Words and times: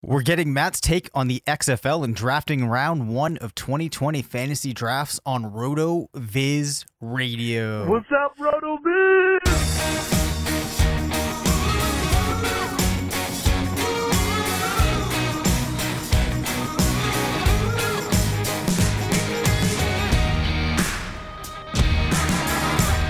We're 0.00 0.22
getting 0.22 0.52
Matt's 0.52 0.80
take 0.80 1.10
on 1.12 1.26
the 1.26 1.42
XFL 1.44 2.04
and 2.04 2.14
drafting 2.14 2.68
round 2.68 3.08
one 3.08 3.36
of 3.38 3.56
2020 3.56 4.22
fantasy 4.22 4.72
drafts 4.72 5.18
on 5.26 5.46
RotoViz 5.46 6.84
Radio. 7.00 7.90
What's 7.90 8.06
up, 8.12 8.38
RotoViz? 8.38 9.17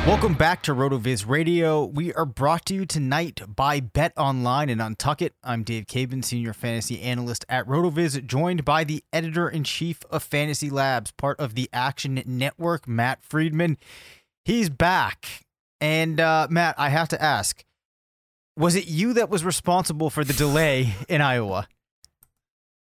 Welcome 0.09 0.33
back 0.33 0.63
to 0.63 0.75
RotoViz 0.75 1.29
Radio. 1.29 1.85
We 1.85 2.15
are 2.15 2.25
brought 2.25 2.65
to 2.65 2.75
you 2.75 2.87
tonight 2.87 3.43
by 3.47 3.83
BetOnline 3.83 4.73
and 4.73 4.81
Untuckit. 4.81 5.33
I'm 5.45 5.65
Dave 5.65 5.85
Caban, 5.85 6.25
Senior 6.25 6.55
Fantasy 6.55 7.03
Analyst 7.03 7.45
at 7.47 7.67
RotoViz, 7.67 8.25
joined 8.25 8.65
by 8.65 8.85
the 8.85 9.05
Editor 9.13 9.51
in 9.51 9.65
Chief 9.65 10.01
of 10.09 10.23
Fantasy 10.23 10.71
Labs, 10.71 11.11
part 11.13 11.39
of 11.39 11.55
the 11.55 11.69
Action 11.75 12.23
Network, 12.25 12.89
Matt 12.89 13.23
Freedman. 13.23 13.77
He's 14.47 14.71
back. 14.71 15.45
And 15.79 16.19
uh, 16.19 16.47
Matt, 16.49 16.77
I 16.79 16.89
have 16.89 17.09
to 17.11 17.23
ask 17.23 17.63
was 18.57 18.77
it 18.77 18.87
you 18.87 19.13
that 19.13 19.29
was 19.29 19.45
responsible 19.45 20.09
for 20.09 20.25
the 20.25 20.33
delay 20.33 20.95
in 21.11 21.21
Iowa? 21.21 21.69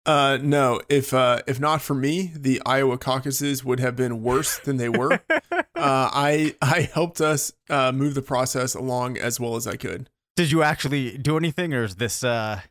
Uh, 0.05 0.37
no. 0.41 0.81
If 0.89 1.13
uh, 1.13 1.41
if 1.47 1.59
not 1.59 1.81
for 1.81 1.95
me, 1.95 2.31
the 2.35 2.61
Iowa 2.65 2.97
caucuses 2.97 3.63
would 3.65 3.79
have 3.79 3.95
been 3.95 4.21
worse 4.21 4.59
than 4.59 4.77
they 4.77 4.89
were. 4.89 5.13
uh, 5.31 5.59
I 5.75 6.55
I 6.61 6.89
helped 6.93 7.21
us 7.21 7.53
uh, 7.69 7.91
move 7.91 8.13
the 8.13 8.21
process 8.21 8.75
along 8.75 9.17
as 9.17 9.39
well 9.39 9.55
as 9.55 9.65
I 9.65 9.75
could. 9.75 10.09
Did 10.35 10.51
you 10.51 10.63
actually 10.63 11.17
do 11.17 11.37
anything, 11.37 11.73
or 11.73 11.83
is 11.83 11.95
this? 11.95 12.23
Uh... 12.23 12.61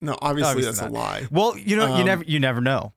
No, 0.00 0.16
obviously, 0.22 0.50
Obviously 0.50 0.70
that's 0.70 0.80
not. 0.80 0.90
a 0.90 0.92
lie. 0.92 1.26
Well, 1.30 1.58
you 1.58 1.76
know, 1.76 1.86
you 1.96 2.00
Um, 2.02 2.06
never 2.06 2.24
you 2.24 2.40
never 2.40 2.60
know. 2.60 2.92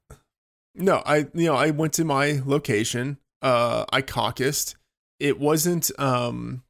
No, 0.75 1.01
I 1.05 1.27
you 1.33 1.47
know 1.47 1.55
I 1.55 1.71
went 1.71 1.93
to 1.93 2.05
my 2.05 2.41
location. 2.45 3.17
Uh, 3.41 3.85
I 3.91 4.01
caucused. 4.01 4.75
It 5.19 5.39
wasn't 5.39 5.91
um, 5.99 6.63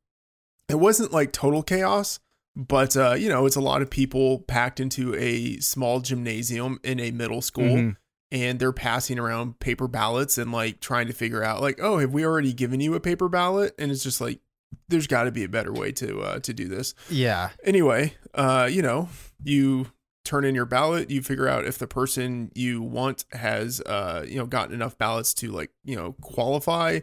it 0.70 0.80
wasn't 0.80 1.12
like 1.12 1.32
total 1.34 1.64
chaos, 1.64 2.20
but 2.56 2.96
uh, 2.98 3.14
you 3.14 3.30
know, 3.30 3.46
it's 3.46 3.56
a 3.56 3.62
lot 3.62 3.82
of 3.82 3.90
people 3.90 4.40
packed 4.40 4.80
into 4.80 5.16
a 5.16 5.58
small 5.60 6.00
gymnasium 6.02 6.80
in 6.84 7.00
a 7.00 7.12
middle 7.12 7.42
school. 7.42 7.66
Mhm. 7.78 7.96
and 8.34 8.60
they're 8.62 8.72
passing 8.72 9.20
around 9.20 9.60
paper 9.60 9.90
ballots 9.90 10.38
and 10.38 10.54
like 10.54 10.80
trying 10.80 11.06
to 11.08 11.12
figure 11.14 11.44
out 11.44 11.62
like 11.62 11.78
oh 11.82 11.98
have 11.98 12.12
we 12.14 12.24
already 12.26 12.54
given 12.54 12.80
you 12.80 12.94
a 12.96 13.00
paper 13.02 13.28
ballot 13.28 13.74
and 13.78 13.92
it's 13.92 14.04
just 14.04 14.22
like 14.22 14.40
there's 14.88 15.06
got 15.08 15.24
to 15.26 15.32
be 15.34 15.44
a 15.44 15.50
better 15.50 15.74
way 15.74 15.92
to 15.92 16.22
uh, 16.22 16.40
to 16.40 16.54
do 16.54 16.70
this 16.70 16.94
Yeah. 17.10 17.50
anyway 17.66 18.14
uh 18.34 18.70
you 18.72 18.82
know 18.82 19.10
you 19.44 19.88
turn 20.24 20.46
in 20.46 20.56
your 20.56 20.66
ballot 20.66 21.10
you 21.12 21.22
figure 21.22 21.50
out 21.50 21.66
if 21.66 21.78
the 21.78 21.88
person 21.88 22.52
you 22.56 22.82
want 22.82 23.26
has 23.34 23.82
uh 23.82 24.24
you 24.26 24.38
know 24.38 24.46
gotten 24.46 24.74
enough 24.74 24.98
ballots 24.98 25.34
to 25.34 25.52
like 25.52 25.72
you 25.84 25.98
know 25.98 26.14
qualify 26.22 27.02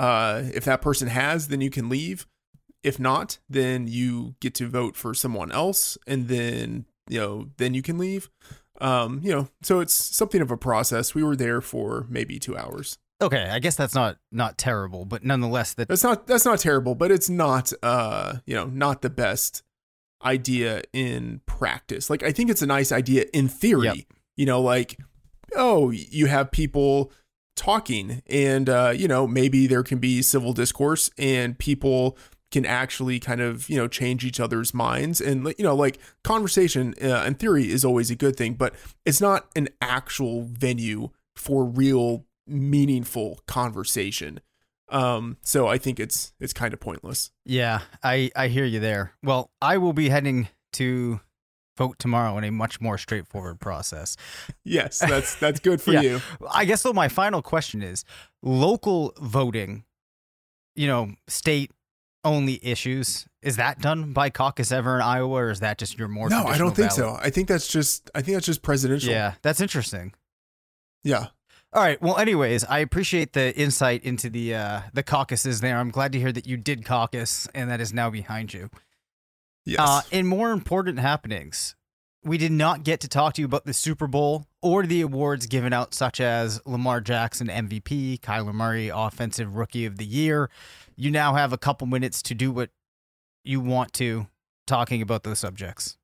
uh 0.00 0.42
if 0.52 0.64
that 0.64 0.82
person 0.82 1.06
has 1.06 1.46
then 1.46 1.60
you 1.60 1.70
can 1.70 1.88
leave 1.88 2.26
if 2.86 2.98
not 3.00 3.38
then 3.48 3.86
you 3.88 4.34
get 4.40 4.54
to 4.54 4.68
vote 4.68 4.96
for 4.96 5.12
someone 5.14 5.50
else 5.52 5.98
and 6.06 6.28
then 6.28 6.86
you 7.08 7.18
know 7.20 7.48
then 7.58 7.74
you 7.74 7.82
can 7.82 7.98
leave. 7.98 8.30
Um 8.80 9.20
you 9.22 9.32
know 9.34 9.48
so 9.62 9.80
it's 9.80 9.94
something 9.94 10.40
of 10.40 10.50
a 10.50 10.56
process. 10.56 11.14
We 11.14 11.22
were 11.22 11.36
there 11.36 11.60
for 11.60 12.06
maybe 12.08 12.38
two 12.38 12.56
hours. 12.56 12.98
Okay, 13.22 13.48
I 13.50 13.58
guess 13.60 13.76
that's 13.76 13.94
not 13.94 14.18
not 14.30 14.58
terrible, 14.58 15.04
but 15.06 15.24
nonetheless, 15.24 15.72
that 15.74 15.88
that's 15.88 16.04
not 16.04 16.26
that's 16.26 16.44
not 16.44 16.58
terrible 16.60 16.94
but 16.94 17.10
it's 17.10 17.28
not 17.30 17.72
uh 17.82 18.34
you 18.46 18.54
know 18.54 18.66
not 18.66 19.02
the 19.02 19.10
best 19.10 19.62
idea 20.24 20.82
in 20.92 21.40
practice. 21.46 22.08
Like 22.10 22.22
i 22.22 22.32
think 22.32 22.50
it's 22.50 22.62
a 22.62 22.66
nice 22.66 22.90
idea 22.92 23.24
in 23.32 23.48
theory 23.48 23.84
Yep. 23.86 23.96
you 24.36 24.46
know 24.46 24.60
like 24.60 24.98
oh 25.54 25.90
you 25.90 26.26
have 26.26 26.50
people 26.50 27.12
talking 27.56 28.22
and 28.26 28.68
uh 28.68 28.92
you 28.94 29.08
know 29.08 29.26
maybe 29.26 29.66
there 29.66 29.82
can 29.82 29.98
be 29.98 30.20
civil 30.22 30.52
discourse 30.52 31.10
and 31.18 31.58
people 31.58 32.18
can 32.52 32.64
actually 32.64 33.18
kind 33.18 33.40
of 33.40 33.68
you 33.68 33.76
know 33.76 33.88
change 33.88 34.24
each 34.24 34.38
other's 34.40 34.72
minds 34.72 35.20
and 35.20 35.46
you 35.58 35.64
know 35.64 35.74
like 35.74 35.98
conversation 36.22 36.94
uh, 37.02 37.24
in 37.26 37.34
theory 37.34 37.70
is 37.70 37.84
always 37.84 38.10
a 38.10 38.14
good 38.14 38.36
thing 38.36 38.54
but 38.54 38.74
it's 39.04 39.20
not 39.20 39.46
an 39.56 39.68
actual 39.80 40.42
venue 40.42 41.08
for 41.34 41.64
real 41.64 42.24
meaningful 42.46 43.40
conversation 43.46 44.40
um 44.90 45.36
so 45.42 45.66
i 45.66 45.76
think 45.76 45.98
it's 45.98 46.32
it's 46.38 46.52
kind 46.52 46.72
of 46.72 46.78
pointless 46.80 47.30
yeah, 47.44 47.80
I 48.02 48.30
I 48.36 48.48
hear 48.48 48.64
you 48.64 48.80
there. 48.80 49.12
Well, 49.22 49.50
I 49.62 49.78
will 49.78 49.92
be 49.92 50.08
heading 50.08 50.48
to 50.74 51.20
vote 51.76 51.98
tomorrow 51.98 52.36
in 52.38 52.44
a 52.44 52.50
much 52.50 52.80
more 52.80 52.96
straightforward 52.98 53.60
process. 53.60 54.16
yes 54.64 54.98
that's 55.00 55.34
that's 55.42 55.58
good 55.60 55.80
for 55.82 55.92
Yeah. 55.92 56.00
you 56.02 56.20
I 56.50 56.64
guess 56.64 56.82
though 56.84 56.92
my 56.92 57.08
final 57.08 57.42
question 57.42 57.82
is 57.82 58.04
local 58.42 59.12
voting, 59.20 59.84
you 60.76 60.86
know, 60.86 61.10
state 61.28 61.70
only 62.26 62.58
issues. 62.62 63.26
Is 63.42 63.56
that 63.56 63.80
done 63.80 64.12
by 64.12 64.28
caucus 64.30 64.72
ever 64.72 64.96
in 64.96 65.02
Iowa 65.02 65.28
or 65.34 65.50
is 65.50 65.60
that 65.60 65.78
just 65.78 65.96
your 65.98 66.08
more 66.08 66.28
no 66.28 66.44
i 66.44 66.58
don't 66.58 66.74
think 66.74 66.90
traditional 66.90 67.14
so 67.16 67.20
i 67.22 67.30
think 67.30 67.46
that's 67.46 67.68
just 67.68 68.10
i 68.14 68.20
think 68.20 68.34
that's 68.34 68.46
just 68.46 68.62
presidential? 68.62 69.10
Yeah, 69.10 69.34
that's 69.42 69.60
interesting. 69.60 70.12
yeah 71.04 71.26
All 71.72 71.82
right. 71.82 72.00
Well, 72.02 72.16
anyways, 72.18 72.64
I 72.64 72.78
appreciate 72.80 73.32
the 73.34 73.54
insight 73.56 74.02
into 74.02 74.28
the 74.30 74.54
uh, 74.54 74.80
the 74.94 75.02
caucuses 75.04 75.60
there. 75.60 75.76
I'm 75.78 75.90
glad 75.90 76.10
to 76.12 76.18
hear 76.18 76.32
that 76.32 76.46
you 76.46 76.56
did 76.56 76.84
caucus 76.84 77.46
and 77.54 77.70
that 77.70 77.80
is 77.80 77.92
now 77.92 78.10
behind 78.10 78.52
you. 78.54 78.70
yes 79.64 79.78
Uh, 79.78 80.00
in 80.10 80.26
more 80.26 80.50
important 80.50 80.98
happenings, 80.98 81.75
we 82.26 82.38
did 82.38 82.50
not 82.50 82.82
get 82.82 83.00
to 83.00 83.08
talk 83.08 83.34
to 83.34 83.40
you 83.40 83.46
about 83.46 83.64
the 83.66 83.72
Super 83.72 84.08
Bowl 84.08 84.46
or 84.60 84.84
the 84.84 85.00
awards 85.00 85.46
given 85.46 85.72
out, 85.72 85.94
such 85.94 86.20
as 86.20 86.60
Lamar 86.66 87.00
Jackson 87.00 87.46
MVP, 87.46 88.20
Kyler 88.20 88.52
Murray 88.52 88.90
Offensive 88.92 89.54
Rookie 89.54 89.86
of 89.86 89.96
the 89.96 90.04
Year. 90.04 90.50
You 90.96 91.12
now 91.12 91.34
have 91.34 91.52
a 91.52 91.58
couple 91.58 91.86
minutes 91.86 92.22
to 92.22 92.34
do 92.34 92.50
what 92.50 92.70
you 93.44 93.60
want 93.60 93.92
to 93.94 94.26
talking 94.66 95.00
about 95.00 95.22
those 95.22 95.38
subjects. 95.38 95.96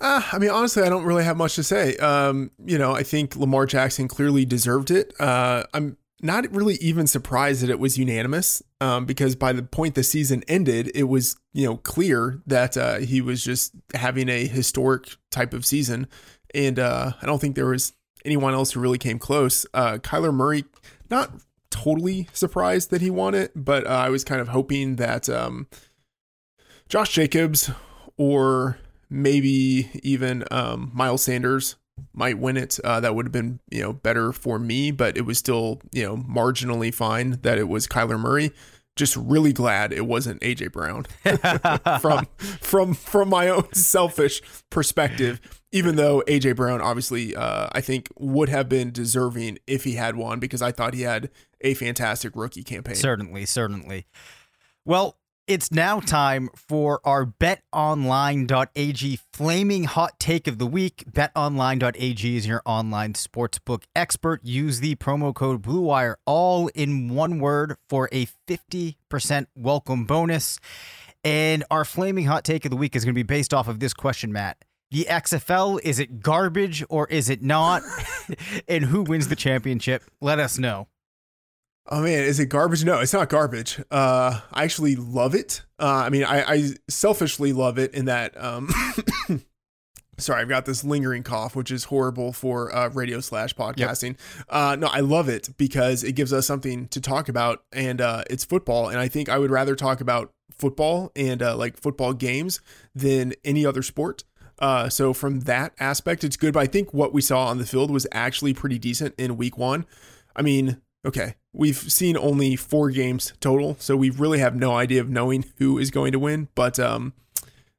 Uh, 0.00 0.22
I 0.32 0.38
mean, 0.38 0.48
honestly, 0.48 0.82
I 0.82 0.88
don't 0.88 1.04
really 1.04 1.24
have 1.24 1.36
much 1.36 1.54
to 1.56 1.62
say. 1.62 1.96
Um, 1.98 2.50
you 2.64 2.78
know, 2.78 2.94
I 2.94 3.02
think 3.02 3.36
Lamar 3.36 3.66
Jackson 3.66 4.08
clearly 4.08 4.46
deserved 4.46 4.90
it. 4.90 5.12
Uh, 5.20 5.64
I'm 5.74 5.98
not 6.22 6.50
really 6.54 6.76
even 6.76 7.06
surprised 7.06 7.62
that 7.62 7.70
it 7.70 7.80
was 7.80 7.98
unanimous 7.98 8.62
um, 8.80 9.04
because 9.04 9.34
by 9.34 9.52
the 9.52 9.62
point 9.62 9.96
the 9.96 10.04
season 10.04 10.44
ended, 10.46 10.90
it 10.94 11.04
was 11.04 11.36
you 11.52 11.66
know 11.66 11.76
clear 11.78 12.40
that 12.46 12.76
uh, 12.76 12.98
he 12.98 13.20
was 13.20 13.44
just 13.44 13.72
having 13.94 14.28
a 14.28 14.46
historic 14.46 15.16
type 15.30 15.52
of 15.52 15.66
season, 15.66 16.06
and 16.54 16.78
uh, 16.78 17.12
I 17.20 17.26
don't 17.26 17.40
think 17.40 17.56
there 17.56 17.66
was 17.66 17.92
anyone 18.24 18.54
else 18.54 18.72
who 18.72 18.80
really 18.80 18.98
came 18.98 19.18
close. 19.18 19.66
Uh, 19.74 19.98
Kyler 19.98 20.32
Murray, 20.32 20.64
not 21.10 21.32
totally 21.70 22.28
surprised 22.32 22.90
that 22.90 23.00
he 23.00 23.10
won 23.10 23.34
it, 23.34 23.50
but 23.56 23.86
uh, 23.86 23.90
I 23.90 24.08
was 24.08 24.22
kind 24.24 24.40
of 24.40 24.48
hoping 24.48 24.96
that 24.96 25.28
um, 25.28 25.66
Josh 26.88 27.12
Jacobs 27.12 27.70
or 28.16 28.78
maybe 29.10 29.90
even 30.02 30.44
um, 30.50 30.90
Miles 30.94 31.22
Sanders 31.22 31.76
might 32.12 32.38
win 32.38 32.56
it. 32.56 32.78
Uh, 32.82 33.00
that 33.00 33.14
would 33.14 33.26
have 33.26 33.32
been 33.32 33.60
you 33.70 33.82
know 33.82 33.92
better 33.92 34.32
for 34.32 34.58
me, 34.58 34.90
but 34.90 35.16
it 35.16 35.22
was 35.22 35.38
still 35.38 35.80
you 35.92 36.02
know 36.04 36.16
marginally 36.16 36.92
fine 36.92 37.38
that 37.42 37.58
it 37.58 37.68
was 37.68 37.86
Kyler 37.86 38.18
Murray. 38.18 38.50
Just 38.94 39.16
really 39.16 39.54
glad 39.54 39.90
it 39.90 40.06
wasn't 40.06 40.40
AJ 40.42 40.72
Brown 40.72 41.06
from 42.00 42.26
from 42.60 42.94
from 42.94 43.28
my 43.30 43.48
own 43.48 43.72
selfish 43.72 44.42
perspective. 44.68 45.40
Even 45.74 45.96
though 45.96 46.22
AJ 46.26 46.56
Brown 46.56 46.82
obviously 46.82 47.34
uh, 47.34 47.68
I 47.72 47.80
think 47.80 48.08
would 48.18 48.50
have 48.50 48.68
been 48.68 48.90
deserving 48.90 49.58
if 49.66 49.84
he 49.84 49.94
had 49.94 50.16
won 50.16 50.40
because 50.40 50.60
I 50.60 50.72
thought 50.72 50.92
he 50.92 51.02
had 51.02 51.30
a 51.62 51.72
fantastic 51.72 52.36
rookie 52.36 52.62
campaign. 52.64 52.96
Certainly, 52.96 53.46
certainly. 53.46 54.06
Well, 54.84 55.16
it's 55.46 55.72
now 55.72 55.98
time 56.00 56.48
for 56.54 57.00
our 57.04 57.26
betonline.ag 57.26 59.18
flaming 59.32 59.84
hot 59.84 60.20
take 60.20 60.46
of 60.46 60.58
the 60.58 60.66
week. 60.66 61.04
Betonline.ag 61.10 62.36
is 62.36 62.46
your 62.46 62.62
online 62.64 63.14
sportsbook 63.14 63.82
expert. 63.96 64.40
Use 64.44 64.80
the 64.80 64.94
promo 64.96 65.34
code 65.34 65.62
BlueWire 65.62 66.14
all 66.26 66.68
in 66.68 67.08
one 67.08 67.38
word 67.40 67.76
for 67.88 68.08
a 68.12 68.26
50% 68.48 69.46
welcome 69.56 70.04
bonus. 70.04 70.58
And 71.24 71.64
our 71.70 71.84
flaming 71.84 72.26
hot 72.26 72.44
take 72.44 72.64
of 72.64 72.70
the 72.70 72.76
week 72.76 72.94
is 72.94 73.04
going 73.04 73.14
to 73.14 73.18
be 73.18 73.22
based 73.22 73.52
off 73.52 73.68
of 73.68 73.80
this 73.80 73.94
question, 73.94 74.32
Matt. 74.32 74.64
The 74.90 75.06
XFL, 75.08 75.80
is 75.82 75.98
it 75.98 76.20
garbage 76.20 76.84
or 76.88 77.08
is 77.08 77.30
it 77.30 77.42
not? 77.42 77.82
and 78.68 78.84
who 78.84 79.02
wins 79.02 79.28
the 79.28 79.36
championship? 79.36 80.02
Let 80.20 80.38
us 80.38 80.58
know. 80.58 80.88
Oh 81.94 82.00
man, 82.00 82.24
is 82.24 82.40
it 82.40 82.46
garbage? 82.46 82.86
No, 82.86 83.00
it's 83.00 83.12
not 83.12 83.28
garbage. 83.28 83.78
Uh, 83.90 84.40
I 84.50 84.64
actually 84.64 84.96
love 84.96 85.34
it. 85.34 85.60
Uh, 85.78 86.04
I 86.06 86.08
mean, 86.08 86.24
I, 86.24 86.42
I 86.42 86.70
selfishly 86.88 87.52
love 87.52 87.78
it 87.78 87.92
in 87.92 88.06
that. 88.06 88.34
Um, 88.42 88.70
sorry, 90.18 90.40
I've 90.40 90.48
got 90.48 90.64
this 90.64 90.84
lingering 90.84 91.22
cough, 91.22 91.54
which 91.54 91.70
is 91.70 91.84
horrible 91.84 92.32
for 92.32 92.74
uh, 92.74 92.88
radio 92.88 93.20
slash 93.20 93.54
podcasting. 93.54 94.16
Yep. 94.38 94.46
Uh, 94.48 94.76
no, 94.76 94.86
I 94.86 95.00
love 95.00 95.28
it 95.28 95.50
because 95.58 96.02
it 96.02 96.12
gives 96.12 96.32
us 96.32 96.46
something 96.46 96.88
to 96.88 97.00
talk 97.02 97.28
about, 97.28 97.62
and 97.72 98.00
uh, 98.00 98.24
it's 98.30 98.46
football. 98.46 98.88
And 98.88 98.98
I 98.98 99.08
think 99.08 99.28
I 99.28 99.36
would 99.36 99.50
rather 99.50 99.76
talk 99.76 100.00
about 100.00 100.32
football 100.50 101.12
and 101.14 101.42
uh, 101.42 101.58
like 101.58 101.76
football 101.76 102.14
games 102.14 102.62
than 102.94 103.34
any 103.44 103.66
other 103.66 103.82
sport. 103.82 104.24
Uh, 104.58 104.88
so 104.88 105.12
from 105.12 105.40
that 105.40 105.74
aspect, 105.78 106.24
it's 106.24 106.38
good. 106.38 106.54
But 106.54 106.60
I 106.60 106.66
think 106.68 106.94
what 106.94 107.12
we 107.12 107.20
saw 107.20 107.48
on 107.48 107.58
the 107.58 107.66
field 107.66 107.90
was 107.90 108.06
actually 108.12 108.54
pretty 108.54 108.78
decent 108.78 109.14
in 109.18 109.36
week 109.36 109.58
one. 109.58 109.84
I 110.34 110.40
mean, 110.40 110.80
okay, 111.04 111.34
we've 111.52 111.76
seen 111.76 112.16
only 112.16 112.56
four 112.56 112.90
games 112.90 113.32
total, 113.40 113.76
so 113.78 113.96
we 113.96 114.10
really 114.10 114.38
have 114.38 114.56
no 114.56 114.76
idea 114.76 115.00
of 115.00 115.08
knowing 115.08 115.44
who 115.58 115.78
is 115.78 115.90
going 115.90 116.12
to 116.12 116.18
win. 116.18 116.48
But 116.54 116.78
um, 116.78 117.12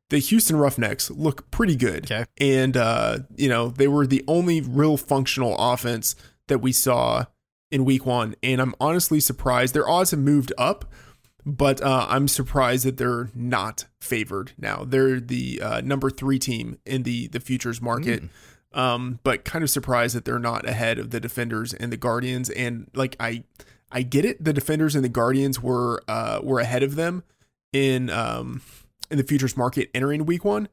the 0.10 0.20
Houston 0.20 0.56
Roughnecks 0.56 1.10
look 1.10 1.50
pretty 1.52 1.76
good, 1.76 2.12
okay. 2.12 2.26
and 2.40 2.78
uh, 2.78 3.20
you 3.36 3.50
know 3.50 3.70
they 3.70 3.88
were 3.88 4.08
the 4.08 4.24
only 4.28 4.62
real 4.62 4.98
functional 4.98 5.56
offense 5.58 6.16
that 6.48 6.60
we 6.60 6.72
saw 6.72 7.26
in 7.72 7.86
Week 7.86 8.06
One, 8.06 8.36
and 8.44 8.62
I'm 8.62 8.76
honestly 8.80 9.20
surprised. 9.20 9.74
Their 9.74 9.88
odds 9.88 10.12
have 10.12 10.20
moved 10.20 10.54
up. 10.58 10.86
But 11.46 11.82
uh, 11.82 12.06
I'm 12.08 12.30
surprised 12.30 12.86
that 12.86 12.96
they're 12.96 13.30
not 13.36 13.84
favored 14.00 14.54
now. 14.58 14.86
They're 14.86 15.20
the 15.20 15.62
uh, 15.62 15.82
number 15.82 16.10
three 16.10 16.40
team 16.40 16.78
in 16.86 17.04
the 17.04 17.28
the 17.28 17.42
futures 17.42 17.82
market. 17.82 18.24
Mm 18.24 18.30
um, 18.74 19.20
but 19.24 19.46
kind 19.46 19.64
of 19.64 19.70
surprised 19.70 20.16
that 20.16 20.26
they're 20.26 20.40
not 20.40 20.68
ahead 20.68 21.00
of 21.00 21.12
the 21.12 21.20
defenders 21.20 21.74
and 21.74 21.92
the 21.92 21.98
guardians. 21.98 22.50
And 22.50 22.90
like 22.94 23.16
I, 23.20 23.44
I 23.92 24.02
get 24.02 24.26
it. 24.26 24.44
The 24.44 24.54
defenders 24.54 24.96
and 24.96 25.04
the 25.04 25.10
guardians 25.10 25.62
were 25.62 26.04
uh, 26.08 26.40
were 26.44 26.60
ahead 26.60 26.84
of 26.84 26.96
them 26.96 27.24
in 27.72 28.10
um, 28.10 28.62
in 29.12 29.18
the 29.18 29.24
futures 29.24 29.56
market 29.56 29.90
entering 29.94 30.26
week 30.26 30.44
one. 30.44 30.68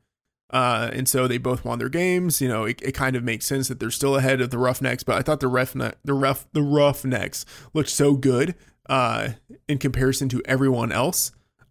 Uh, 0.53 0.91
and 0.93 1.09
so 1.09 1.29
they 1.29 1.39
both 1.39 1.65
won 1.65 1.79
their 1.79 1.89
games. 1.89 2.41
You 2.41 2.49
know, 2.49 2.65
it, 2.65 2.83
it 2.83 2.93
kind 2.93 3.15
of 3.15 3.23
makes 3.23 3.47
sense 3.47 3.69
that 3.69 3.79
they're 3.79 3.91
still 3.91 4.17
ahead 4.17 4.41
of 4.41 4.51
the 4.51 4.59
Roughnecks. 4.59 5.05
But 5.05 5.17
I 5.17 5.23
thought 5.23 5.41
the 5.41 5.49
rough 5.49 5.73
the 5.73 6.15
rough 6.15 6.47
the 6.53 6.63
Roughnecks 6.63 7.45
looked 7.73 7.91
so 7.91 8.15
good 8.15 8.55
uh, 8.89 9.31
in 9.69 9.79
comparison 9.79 10.29
to 10.31 10.43
everyone 10.47 10.91
else, 10.91 11.31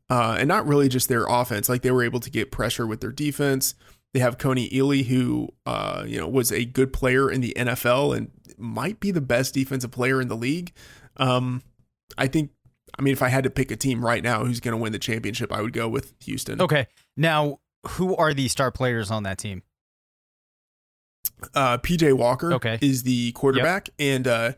uh, 0.09 0.37
and 0.39 0.47
not 0.47 0.65
really 0.65 0.87
just 0.87 1.09
their 1.09 1.25
offense. 1.25 1.67
Like 1.67 1.81
they 1.81 1.91
were 1.91 2.03
able 2.03 2.21
to 2.21 2.29
get 2.29 2.51
pressure 2.51 2.87
with 2.87 3.01
their 3.01 3.11
defense. 3.11 3.75
They 4.13 4.19
have 4.19 4.37
Kony 4.37 4.71
Ealy, 4.71 5.05
who 5.05 5.49
uh, 5.65 6.03
you 6.05 6.19
know 6.19 6.27
was 6.27 6.51
a 6.51 6.65
good 6.65 6.91
player 6.93 7.29
in 7.29 7.41
the 7.41 7.53
NFL 7.55 8.15
and 8.17 8.31
might 8.57 8.99
be 8.99 9.11
the 9.11 9.21
best 9.21 9.53
defensive 9.53 9.91
player 9.91 10.21
in 10.21 10.27
the 10.27 10.37
league. 10.37 10.73
Um, 11.17 11.61
I 12.17 12.27
think. 12.27 12.51
I 12.97 13.01
mean, 13.01 13.13
if 13.13 13.21
I 13.21 13.29
had 13.29 13.45
to 13.45 13.49
pick 13.49 13.71
a 13.71 13.77
team 13.77 14.03
right 14.03 14.21
now 14.21 14.43
who's 14.43 14.59
going 14.59 14.75
to 14.75 14.81
win 14.81 14.91
the 14.91 14.99
championship, 14.99 15.53
I 15.53 15.61
would 15.61 15.71
go 15.71 15.87
with 15.87 16.13
Houston. 16.21 16.59
Okay. 16.59 16.87
Now, 17.15 17.59
who 17.87 18.15
are 18.15 18.33
the 18.33 18.47
star 18.49 18.71
players 18.71 19.09
on 19.09 19.23
that 19.23 19.37
team? 19.37 19.61
Uh, 21.53 21.77
PJ 21.77 22.13
Walker 22.13 22.53
okay. 22.53 22.77
is 22.81 23.03
the 23.03 23.31
quarterback, 23.33 23.89
yep. 23.97 24.15
and 24.15 24.27
uh, 24.27 24.51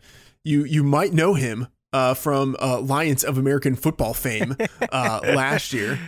you 0.44 0.64
you 0.64 0.84
might 0.84 1.14
know 1.14 1.34
him 1.36 1.68
uh, 1.94 2.14
from 2.14 2.56
uh, 2.60 2.78
Alliance 2.80 3.24
of 3.24 3.38
American 3.38 3.76
Football 3.76 4.14
fame 4.14 4.56
uh, 4.92 5.20
last 5.24 5.74
year. 5.74 6.00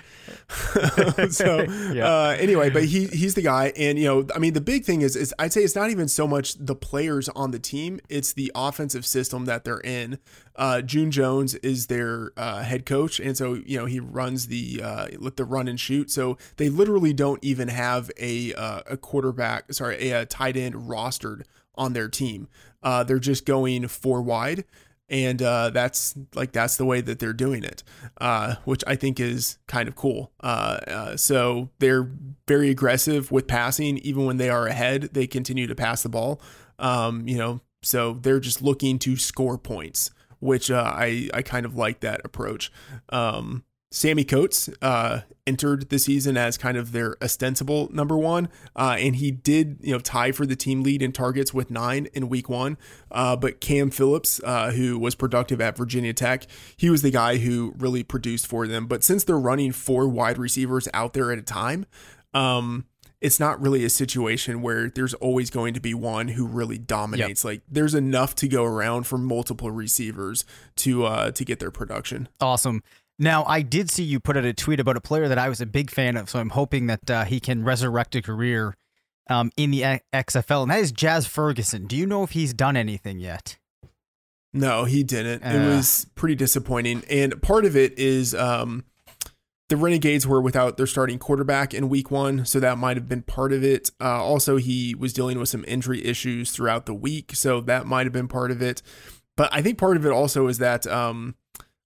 so 1.29 1.63
yeah. 1.91 2.05
uh, 2.07 2.35
anyway, 2.39 2.69
but 2.69 2.85
he 2.85 3.07
he's 3.07 3.33
the 3.33 3.41
guy, 3.41 3.73
and 3.75 3.97
you 3.97 4.05
know, 4.05 4.27
I 4.35 4.39
mean, 4.39 4.53
the 4.53 4.61
big 4.61 4.85
thing 4.85 5.01
is 5.01 5.15
is 5.15 5.33
I'd 5.39 5.51
say 5.51 5.61
it's 5.61 5.75
not 5.75 5.89
even 5.89 6.07
so 6.07 6.27
much 6.27 6.55
the 6.55 6.75
players 6.75 7.27
on 7.29 7.51
the 7.51 7.59
team; 7.59 7.99
it's 8.07 8.33
the 8.33 8.51
offensive 8.55 9.05
system 9.05 9.45
that 9.45 9.63
they're 9.63 9.81
in. 9.81 10.19
Uh, 10.55 10.81
June 10.81 11.11
Jones 11.11 11.55
is 11.55 11.87
their 11.87 12.31
uh, 12.37 12.61
head 12.61 12.85
coach, 12.85 13.19
and 13.19 13.35
so 13.37 13.55
you 13.65 13.77
know 13.77 13.85
he 13.85 13.99
runs 13.99 14.47
the 14.47 14.81
uh, 14.83 15.07
let 15.17 15.37
the 15.37 15.45
run 15.45 15.67
and 15.67 15.79
shoot. 15.79 16.09
So 16.11 16.37
they 16.57 16.69
literally 16.69 17.13
don't 17.13 17.43
even 17.43 17.67
have 17.67 18.09
a 18.17 18.53
uh, 18.53 18.81
a 18.87 18.97
quarterback, 18.97 19.73
sorry, 19.73 20.09
a, 20.09 20.21
a 20.21 20.25
tight 20.25 20.55
end 20.55 20.75
rostered 20.75 21.43
on 21.75 21.93
their 21.93 22.07
team. 22.07 22.47
Uh, 22.81 23.03
they're 23.03 23.19
just 23.19 23.45
going 23.45 23.87
four 23.87 24.21
wide 24.21 24.65
and 25.13 25.43
uh, 25.43 25.69
that's 25.69 26.15
like 26.33 26.53
that's 26.53 26.77
the 26.77 26.85
way 26.85 26.99
that 26.99 27.19
they're 27.19 27.33
doing 27.33 27.63
it, 27.63 27.83
uh, 28.19 28.55
which 28.65 28.83
I 28.87 28.95
think 28.95 29.19
is 29.19 29.59
kind 29.67 29.87
of 29.87 29.95
cool. 29.95 30.31
Uh, 30.41 30.79
uh, 30.87 31.17
so 31.17 31.69
they're 31.77 32.09
very 32.47 32.71
aggressive 32.71 33.31
with 33.31 33.45
passing, 33.45 33.99
even 33.99 34.25
when 34.25 34.37
they 34.37 34.49
are 34.49 34.65
ahead, 34.65 35.09
they 35.13 35.27
continue 35.27 35.67
to 35.67 35.75
pass 35.75 36.01
the 36.01 36.09
ball. 36.09 36.41
Um, 36.79 37.27
you 37.27 37.37
know, 37.37 37.61
so 37.83 38.13
they're 38.13 38.39
just 38.39 38.63
looking 38.63 38.97
to 38.99 39.15
score 39.15 39.59
points, 39.59 40.09
which 40.39 40.71
uh, 40.71 40.91
I 40.95 41.29
I 41.31 41.43
kind 41.43 41.67
of 41.67 41.75
like 41.75 41.99
that 41.99 42.21
approach. 42.25 42.71
Um, 43.09 43.65
Sammy 43.93 44.23
Coates 44.23 44.71
uh, 44.81 45.19
entered 45.45 45.91
the 45.91 45.99
season 45.99 46.35
as 46.35 46.57
kind 46.57 46.77
of 46.77 46.93
their 46.93 47.15
ostensible 47.23 47.89
number 47.93 48.17
one, 48.17 48.49
uh, 48.75 48.95
and 48.97 49.17
he 49.17 49.29
did 49.29 49.77
you 49.81 49.93
know 49.93 49.99
tie 49.99 50.31
for 50.31 50.47
the 50.47 50.55
team 50.55 50.81
lead 50.81 51.03
in 51.03 51.11
targets 51.11 51.53
with 51.53 51.69
nine 51.69 52.07
in 52.11 52.27
week 52.27 52.49
one. 52.49 52.79
Uh, 53.11 53.35
but 53.35 53.61
Cam 53.61 53.91
Phillips, 53.91 54.41
uh, 54.43 54.71
who 54.71 54.97
was 54.97 55.13
productive 55.13 55.61
at 55.61 55.77
Virginia 55.77 56.11
Tech, 56.11 56.47
he 56.75 56.89
was 56.89 57.03
the 57.03 57.11
guy 57.11 57.37
who 57.37 57.75
really 57.77 58.01
produced 58.01 58.47
for 58.47 58.65
them. 58.65 58.87
But 58.87 59.03
since 59.03 59.25
they're 59.25 59.37
running 59.37 59.71
four 59.71 60.07
wide 60.07 60.39
receivers 60.39 60.87
out 60.91 61.13
there 61.13 61.31
at 61.31 61.37
a 61.37 61.43
time, 61.43 61.85
um, 62.33 62.85
it's 63.21 63.39
not 63.39 63.61
really 63.61 63.85
a 63.85 63.91
situation 63.91 64.63
where 64.63 64.89
there's 64.89 65.13
always 65.13 65.51
going 65.51 65.75
to 65.75 65.79
be 65.79 65.93
one 65.93 66.29
who 66.29 66.47
really 66.47 66.79
dominates. 66.79 67.43
Yep. 67.43 67.51
Like 67.51 67.61
there's 67.69 67.93
enough 67.93 68.33
to 68.35 68.47
go 68.47 68.63
around 68.63 69.03
for 69.03 69.19
multiple 69.19 69.69
receivers 69.69 70.45
to 70.77 71.05
uh, 71.05 71.31
to 71.31 71.45
get 71.45 71.59
their 71.59 71.71
production. 71.71 72.27
Awesome. 72.41 72.81
Now, 73.23 73.45
I 73.45 73.61
did 73.61 73.89
see 73.89 74.03
you 74.03 74.19
put 74.19 74.35
out 74.35 74.43
a 74.43 74.51
tweet 74.51 74.81
about 74.81 74.97
a 74.97 75.01
player 75.01 75.29
that 75.29 75.37
I 75.37 75.47
was 75.47 75.61
a 75.61 75.65
big 75.65 75.89
fan 75.89 76.17
of, 76.17 76.29
so 76.29 76.39
I'm 76.39 76.49
hoping 76.49 76.87
that 76.87 77.09
uh, 77.09 77.23
he 77.23 77.39
can 77.39 77.63
resurrect 77.63 78.15
a 78.15 78.21
career 78.21 78.75
um, 79.29 79.49
in 79.55 79.71
the 79.71 80.01
XFL, 80.13 80.63
and 80.63 80.71
that 80.71 80.79
is 80.79 80.91
Jazz 80.91 81.25
Ferguson. 81.25 81.87
Do 81.87 81.95
you 81.95 82.05
know 82.05 82.23
if 82.23 82.31
he's 82.31 82.53
done 82.53 82.75
anything 82.75 83.19
yet? 83.19 83.57
No, 84.51 84.83
he 84.83 85.03
didn't. 85.03 85.41
Uh, 85.41 85.57
it 85.57 85.67
was 85.73 86.05
pretty 86.15 86.35
disappointing, 86.35 87.01
and 87.09 87.41
part 87.41 87.63
of 87.63 87.77
it 87.77 87.97
is 87.97 88.35
um, 88.35 88.83
the 89.69 89.77
Renegades 89.77 90.27
were 90.27 90.41
without 90.41 90.75
their 90.75 90.85
starting 90.85 91.17
quarterback 91.17 91.73
in 91.73 91.87
week 91.87 92.11
one, 92.11 92.45
so 92.45 92.59
that 92.59 92.77
might 92.77 92.97
have 92.97 93.07
been 93.07 93.21
part 93.21 93.53
of 93.53 93.63
it. 93.63 93.89
Uh, 94.01 94.21
also, 94.21 94.57
he 94.57 94.95
was 94.95 95.13
dealing 95.13 95.39
with 95.39 95.47
some 95.47 95.63
injury 95.65 96.03
issues 96.03 96.51
throughout 96.51 96.87
the 96.87 96.93
week, 96.93 97.31
so 97.35 97.61
that 97.61 97.85
might 97.85 98.05
have 98.05 98.11
been 98.11 98.27
part 98.27 98.51
of 98.51 98.61
it. 98.61 98.81
But 99.37 99.47
I 99.53 99.61
think 99.61 99.77
part 99.77 99.95
of 99.95 100.05
it 100.05 100.11
also 100.11 100.47
is 100.47 100.57
that 100.57 100.85
um, 100.87 101.35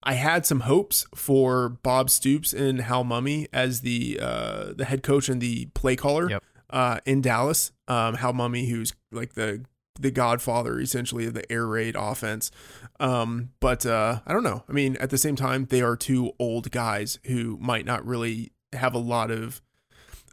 I 0.08 0.14
had 0.14 0.46
some 0.46 0.62
hopes 0.62 1.06
for 1.14 1.68
Bob 1.70 2.10
Stoops 2.10 2.54
and 2.54 2.80
Hal 2.80 3.04
Mumme 3.04 3.48
as 3.52 3.82
the 3.82 4.18
uh, 4.22 4.72
the 4.74 4.86
head 4.86 5.04
coach 5.04 5.28
and 5.28 5.42
the 5.42 5.66
play 5.74 5.98
caller 5.98 6.30
Yep. 6.30 6.44
uh, 6.70 7.00
in 7.06 7.22
Dallas. 7.22 7.74
Um, 7.90 8.16
Hal 8.16 8.32
Mumme, 8.34 8.70
who's 8.70 8.94
like 9.12 9.34
the 9.34 9.66
the 10.00 10.10
godfather 10.12 10.80
essentially 10.80 11.26
of 11.26 11.34
the 11.34 11.52
air 11.52 11.66
raid 11.68 11.96
offense. 12.00 12.52
Um, 13.02 13.50
but 13.60 13.86
uh, 13.86 14.22
I 14.26 14.32
don't 14.32 14.44
know. 14.44 14.64
I 14.70 14.72
mean, 14.72 14.96
at 14.98 15.10
the 15.10 15.18
same 15.18 15.36
time, 15.36 15.66
they 15.66 15.82
are 15.82 15.96
two 15.98 16.32
old 16.40 16.72
guys 16.72 17.20
who 17.26 17.58
might 17.60 17.86
not 17.86 18.06
really 18.06 18.52
have 18.74 18.94
a 18.94 19.00
lot 19.00 19.30
of 19.30 19.62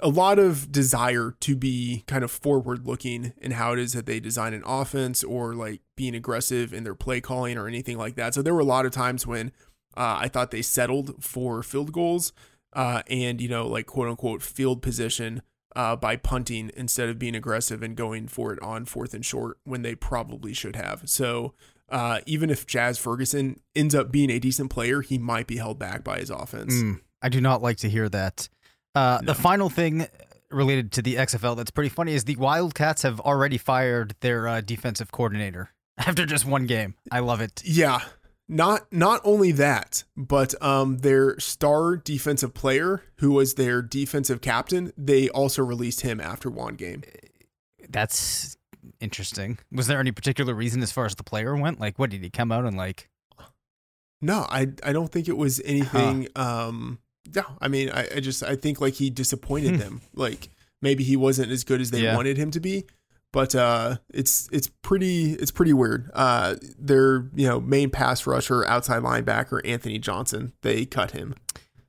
a 0.00 0.08
lot 0.08 0.38
of 0.38 0.70
desire 0.70 1.34
to 1.40 1.56
be 1.56 2.04
kind 2.06 2.22
of 2.22 2.30
forward 2.30 2.86
looking 2.86 3.32
in 3.40 3.52
how 3.52 3.72
it 3.72 3.78
is 3.78 3.92
that 3.94 4.06
they 4.06 4.20
design 4.20 4.52
an 4.52 4.62
offense 4.66 5.24
or 5.24 5.54
like 5.54 5.80
being 5.96 6.14
aggressive 6.14 6.72
in 6.72 6.84
their 6.84 6.94
play 6.94 7.20
calling 7.20 7.56
or 7.58 7.66
anything 7.68 7.96
like 7.98 8.16
that. 8.16 8.34
So 8.34 8.42
there 8.42 8.54
were 8.54 8.60
a 8.60 8.64
lot 8.64 8.86
of 8.86 8.92
times 8.92 9.26
when 9.26 9.52
uh, 9.96 10.18
I 10.20 10.28
thought 10.28 10.50
they 10.50 10.62
settled 10.62 11.22
for 11.22 11.62
field 11.62 11.92
goals 11.92 12.32
uh, 12.72 13.02
and 13.08 13.40
you 13.40 13.48
know 13.48 13.66
like 13.66 13.86
quote 13.86 14.08
unquote 14.08 14.42
field 14.42 14.82
position 14.82 15.42
uh, 15.76 15.96
by 15.96 16.16
punting 16.16 16.70
instead 16.76 17.08
of 17.08 17.18
being 17.18 17.34
aggressive 17.34 17.82
and 17.82 17.96
going 17.96 18.28
for 18.28 18.52
it 18.52 18.62
on 18.62 18.84
fourth 18.84 19.14
and 19.14 19.24
short 19.24 19.58
when 19.64 19.82
they 19.82 19.94
probably 19.94 20.52
should 20.52 20.76
have. 20.76 21.02
So 21.06 21.54
uh, 21.88 22.20
even 22.26 22.50
if 22.50 22.66
Jazz 22.66 22.98
Ferguson 22.98 23.60
ends 23.74 23.94
up 23.94 24.10
being 24.10 24.30
a 24.30 24.38
decent 24.38 24.70
player, 24.70 25.00
he 25.02 25.18
might 25.18 25.46
be 25.46 25.56
held 25.56 25.78
back 25.78 26.02
by 26.02 26.18
his 26.18 26.30
offense. 26.30 26.74
Mm, 26.74 27.00
I 27.22 27.28
do 27.28 27.40
not 27.40 27.62
like 27.62 27.76
to 27.78 27.90
hear 27.90 28.08
that. 28.08 28.48
Uh, 28.94 29.18
No. 29.22 29.26
The 29.26 29.34
final 29.34 29.68
thing 29.68 30.06
related 30.50 30.92
to 30.92 31.02
the 31.02 31.16
XFL 31.16 31.56
that's 31.56 31.70
pretty 31.72 31.88
funny 31.88 32.14
is 32.14 32.24
the 32.24 32.36
Wildcats 32.36 33.02
have 33.02 33.18
already 33.20 33.58
fired 33.58 34.14
their 34.20 34.46
uh, 34.46 34.60
defensive 34.60 35.10
coordinator 35.10 35.70
after 36.06 36.26
just 36.26 36.44
one 36.44 36.66
game. 36.66 36.94
I 37.10 37.20
love 37.20 37.40
it. 37.40 37.62
Yeah. 37.64 38.00
Not 38.46 38.92
not 38.92 39.20
only 39.24 39.52
that, 39.52 40.04
but 40.16 40.54
um 40.62 40.98
their 40.98 41.38
star 41.40 41.96
defensive 41.96 42.52
player, 42.52 43.02
who 43.16 43.30
was 43.32 43.54
their 43.54 43.80
defensive 43.80 44.40
captain, 44.42 44.92
they 44.98 45.30
also 45.30 45.62
released 45.62 46.02
him 46.02 46.20
after 46.20 46.50
one 46.50 46.74
game. 46.74 47.02
That's 47.88 48.56
interesting. 49.00 49.58
Was 49.72 49.86
there 49.86 49.98
any 49.98 50.12
particular 50.12 50.52
reason 50.54 50.82
as 50.82 50.92
far 50.92 51.06
as 51.06 51.14
the 51.14 51.22
player 51.24 51.56
went? 51.56 51.80
Like, 51.80 51.98
what 51.98 52.10
did 52.10 52.22
he 52.22 52.28
come 52.28 52.52
out 52.52 52.64
and 52.66 52.76
like? 52.76 53.08
No, 54.20 54.46
I 54.48 54.68
I 54.82 54.92
don't 54.92 55.10
think 55.10 55.28
it 55.28 55.36
was 55.36 55.60
anything 55.64 56.28
um 56.36 56.98
yeah, 57.34 57.44
I 57.62 57.68
mean 57.68 57.88
I, 57.90 58.08
I 58.16 58.20
just 58.20 58.42
I 58.42 58.56
think 58.56 58.78
like 58.80 58.94
he 58.94 59.08
disappointed 59.08 59.78
them. 59.78 60.02
Like 60.14 60.50
maybe 60.82 61.02
he 61.02 61.16
wasn't 61.16 61.50
as 61.50 61.64
good 61.64 61.80
as 61.80 61.90
they 61.90 62.00
Yeah. 62.02 62.14
wanted 62.14 62.36
him 62.36 62.50
to 62.50 62.60
be. 62.60 62.84
But 63.34 63.54
uh 63.56 63.96
it's 64.10 64.48
it's 64.52 64.70
pretty 64.82 65.32
it's 65.32 65.50
pretty 65.50 65.72
weird. 65.72 66.08
Uh 66.14 66.54
their, 66.78 67.28
you 67.34 67.48
know, 67.48 67.60
main 67.60 67.90
pass 67.90 68.28
rusher, 68.28 68.64
outside 68.64 69.02
linebacker, 69.02 69.60
Anthony 69.64 69.98
Johnson, 69.98 70.52
they 70.62 70.86
cut 70.86 71.10
him. 71.10 71.34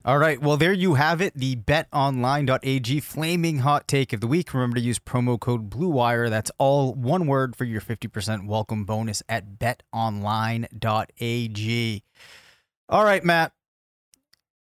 All 0.03 0.17
right. 0.17 0.41
Well, 0.41 0.57
there 0.57 0.73
you 0.73 0.95
have 0.95 1.21
it. 1.21 1.35
The 1.35 1.55
betonline.ag 1.55 2.99
flaming 2.99 3.59
hot 3.59 3.87
take 3.87 4.11
of 4.11 4.21
the 4.21 4.27
week. 4.27 4.55
Remember 4.55 4.77
to 4.77 4.81
use 4.81 4.97
promo 4.97 5.39
code 5.39 5.69
BLUEWIRE. 5.69 6.31
That's 6.31 6.51
all 6.57 6.95
one 6.95 7.27
word 7.27 7.55
for 7.55 7.65
your 7.65 7.81
50% 7.81 8.47
welcome 8.47 8.85
bonus 8.85 9.21
at 9.29 9.59
betonline.ag. 9.59 10.63
All 12.89 13.03
right, 13.03 13.23
Matt. 13.23 13.51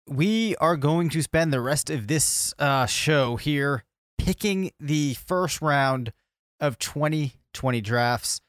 We 0.07 0.57
are 0.57 0.77
going 0.77 1.09
to 1.11 1.23
spend 1.23 1.53
the 1.55 1.61
rest 1.63 1.89
of 1.89 2.07
this 2.07 2.55
uh, 2.59 2.85
show 2.87 3.37
here 3.37 3.85
picking 4.19 4.73
the 4.79 5.15
first 5.15 5.63
round 5.63 6.13
of 6.61 6.79
2020 6.79 7.81
drafts. 7.81 8.41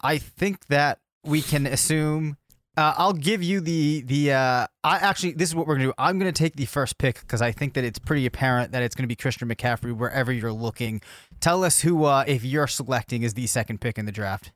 I 0.00 0.18
think 0.18 0.66
that 0.66 1.00
we 1.24 1.42
can 1.42 1.66
assume 1.66 2.36
uh, 2.76 2.92
I'll 2.96 3.12
give 3.12 3.42
you 3.42 3.60
the 3.60 4.02
the. 4.02 4.32
Uh, 4.32 4.66
I 4.82 4.96
actually, 4.96 5.32
this 5.32 5.48
is 5.48 5.54
what 5.54 5.66
we're 5.66 5.74
gonna 5.74 5.86
do. 5.86 5.94
I'm 5.96 6.18
gonna 6.18 6.32
take 6.32 6.56
the 6.56 6.64
first 6.64 6.98
pick 6.98 7.20
because 7.20 7.40
I 7.40 7.52
think 7.52 7.74
that 7.74 7.84
it's 7.84 8.00
pretty 8.00 8.26
apparent 8.26 8.72
that 8.72 8.82
it's 8.82 8.96
gonna 8.96 9.06
be 9.06 9.14
Christian 9.14 9.48
McCaffrey 9.48 9.96
wherever 9.96 10.32
you're 10.32 10.52
looking. 10.52 11.00
Tell 11.38 11.62
us 11.62 11.82
who, 11.82 12.04
uh, 12.04 12.24
if 12.26 12.44
you're 12.44 12.66
selecting, 12.66 13.22
is 13.22 13.34
the 13.34 13.46
second 13.46 13.80
pick 13.80 13.96
in 13.96 14.06
the 14.06 14.12
draft. 14.12 14.52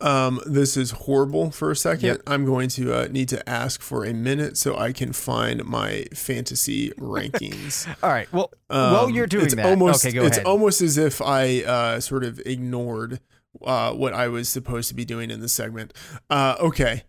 Um, 0.00 0.40
this 0.46 0.76
is 0.76 0.92
horrible 0.92 1.50
for 1.50 1.70
a 1.72 1.76
second. 1.76 2.04
Yep. 2.06 2.22
I'm 2.28 2.44
going 2.44 2.68
to 2.70 2.94
uh, 2.94 3.08
need 3.10 3.28
to 3.30 3.48
ask 3.48 3.82
for 3.82 4.04
a 4.04 4.14
minute 4.14 4.56
so 4.56 4.76
I 4.76 4.92
can 4.92 5.12
find 5.12 5.64
my 5.64 6.04
fantasy 6.14 6.90
rankings. 6.92 7.86
All 8.02 8.10
right. 8.10 8.32
Well, 8.32 8.52
while 8.68 9.06
Um, 9.06 9.10
you're 9.14 9.26
doing 9.26 9.46
it's 9.46 9.54
that, 9.56 9.66
almost, 9.66 10.06
okay, 10.06 10.14
go 10.14 10.24
it's 10.24 10.36
ahead. 10.36 10.46
almost 10.46 10.80
as 10.82 10.98
if 10.98 11.20
I 11.20 11.62
uh, 11.64 12.00
sort 12.00 12.22
of 12.22 12.38
ignored 12.46 13.18
uh, 13.64 13.92
what 13.92 14.14
I 14.14 14.28
was 14.28 14.48
supposed 14.48 14.88
to 14.90 14.94
be 14.94 15.04
doing 15.04 15.30
in 15.32 15.40
this 15.40 15.52
segment. 15.52 15.92
Uh, 16.30 16.54
okay. 16.60 17.02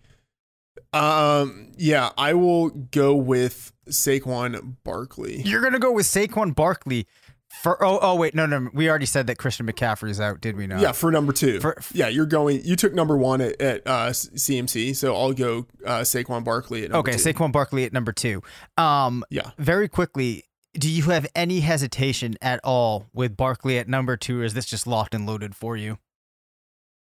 Um, 0.91 1.71
yeah, 1.77 2.09
I 2.17 2.33
will 2.33 2.69
go 2.69 3.13
with 3.15 3.71
Saquon 3.89 4.77
Barkley. 4.83 5.41
you're 5.43 5.61
gonna 5.61 5.77
go 5.77 5.91
with 5.91 6.07
Saquon 6.07 6.55
Barkley. 6.55 7.05
For 7.51 7.83
oh 7.83 7.99
oh 8.01 8.15
wait 8.15 8.35
no 8.35 8.45
no 8.45 8.69
we 8.73 8.89
already 8.89 9.07
said 9.07 9.27
that 9.27 9.37
Christian 9.37 9.65
McCaffrey 9.67 10.09
is 10.11 10.19
out 10.21 10.39
did 10.39 10.55
we 10.55 10.67
not? 10.67 10.79
Yeah, 10.81 10.91
for 10.91 11.11
number 11.11 11.33
two. 11.33 11.59
For- 11.59 11.77
yeah, 11.93 12.07
you're 12.07 12.25
going. 12.27 12.61
You 12.63 12.75
took 12.75 12.93
number 12.93 13.17
one 13.17 13.41
at, 13.41 13.59
at 13.59 13.81
uh, 13.87 14.09
CMC, 14.11 14.95
so 14.95 15.15
I'll 15.15 15.33
go 15.33 15.65
uh, 15.85 16.01
Saquon 16.01 16.43
Barkley 16.43 16.83
at 16.85 16.91
number 16.91 17.09
Okay, 17.09 17.17
two. 17.17 17.33
Saquon 17.33 17.51
Barkley 17.51 17.83
at 17.85 17.91
number 17.91 18.11
two. 18.13 18.43
Um, 18.77 19.23
Yeah. 19.29 19.51
very 19.57 19.89
quickly, 19.89 20.43
do 20.73 20.89
you 20.89 21.03
have 21.09 21.25
any 21.35 21.61
hesitation 21.61 22.35
at 22.41 22.59
all 22.63 23.07
with 23.13 23.35
Barkley 23.35 23.77
at 23.79 23.87
number 23.89 24.15
two, 24.15 24.41
or 24.41 24.43
is 24.43 24.53
this 24.53 24.65
just 24.67 24.85
locked 24.85 25.15
and 25.15 25.25
loaded 25.25 25.55
for 25.55 25.75
you? 25.75 25.97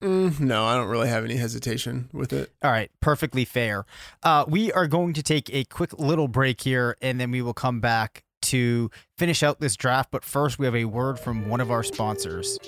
Mm, 0.03 0.41
no, 0.41 0.65
I 0.67 0.77
don't 0.77 0.89
really 0.89 1.09
have 1.09 1.25
any 1.25 1.37
hesitation 1.37 2.11
with 2.13 2.33
it. 2.33 2.53
All 2.63 2.71
right, 2.71 2.91
perfectly 3.01 3.45
fair. 3.47 3.85
Uh, 4.23 4.45
we 4.47 4.71
are 4.73 4.87
going 4.87 5.15
to 5.15 5.23
take 5.23 5.49
a 5.53 5.65
quick 5.65 5.99
little 5.99 6.29
break 6.29 6.61
here, 6.61 6.97
and 7.01 7.19
then 7.19 7.31
we 7.31 7.41
will 7.43 7.55
come 7.55 7.81
back 7.81 8.23
to 8.43 8.91
finish 9.17 9.43
out 9.43 9.61
this 9.61 9.77
draft. 9.77 10.11
But 10.11 10.25
first, 10.25 10.59
we 10.59 10.67
have 10.67 10.77
a 10.77 10.85
word 10.85 11.19
from 11.19 11.49
one 11.49 11.61
of 11.61 11.71
our 11.71 11.83
sponsors. 11.83 12.59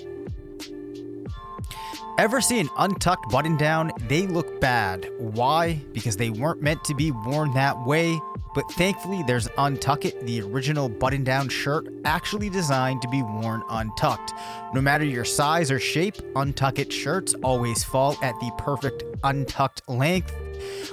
Ever 2.17 2.41
see 2.41 2.59
an 2.59 2.69
untucked 2.77 3.31
button 3.31 3.55
down? 3.55 3.91
They 4.09 4.27
look 4.27 4.59
bad. 4.59 5.09
Why? 5.19 5.81
Because 5.93 6.17
they 6.17 6.29
weren't 6.29 6.61
meant 6.61 6.83
to 6.83 6.93
be 6.93 7.11
worn 7.11 7.53
that 7.53 7.85
way. 7.85 8.19
But 8.53 8.69
thankfully, 8.71 9.23
there's 9.23 9.47
Untuckit, 9.49 10.25
the 10.25 10.41
original 10.41 10.89
button 10.89 11.23
down 11.23 11.49
shirt 11.49 11.87
actually 12.03 12.49
designed 12.49 13.01
to 13.03 13.07
be 13.09 13.21
worn 13.21 13.63
untucked. 13.69 14.33
No 14.73 14.81
matter 14.81 15.03
your 15.03 15.25
size 15.25 15.69
or 15.71 15.79
shape, 15.79 16.15
Untuckit 16.35 16.91
shirts 16.91 17.35
always 17.43 17.83
fall 17.83 18.17
at 18.21 18.39
the 18.39 18.51
perfect 18.57 19.03
untucked 19.23 19.87
length. 19.87 20.35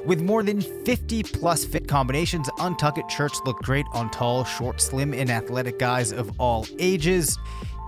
With 0.05 0.21
more 0.21 0.43
than 0.43 0.61
50 0.61 1.23
plus 1.25 1.65
fit 1.65 1.89
combinations, 1.89 2.49
Untuckit 2.59 3.11
shirts 3.11 3.41
look 3.45 3.59
great 3.63 3.87
on 3.93 4.11
tall, 4.11 4.45
short, 4.45 4.81
slim, 4.81 5.13
and 5.13 5.31
athletic 5.31 5.79
guys 5.79 6.13
of 6.13 6.39
all 6.39 6.67
ages. 6.79 7.39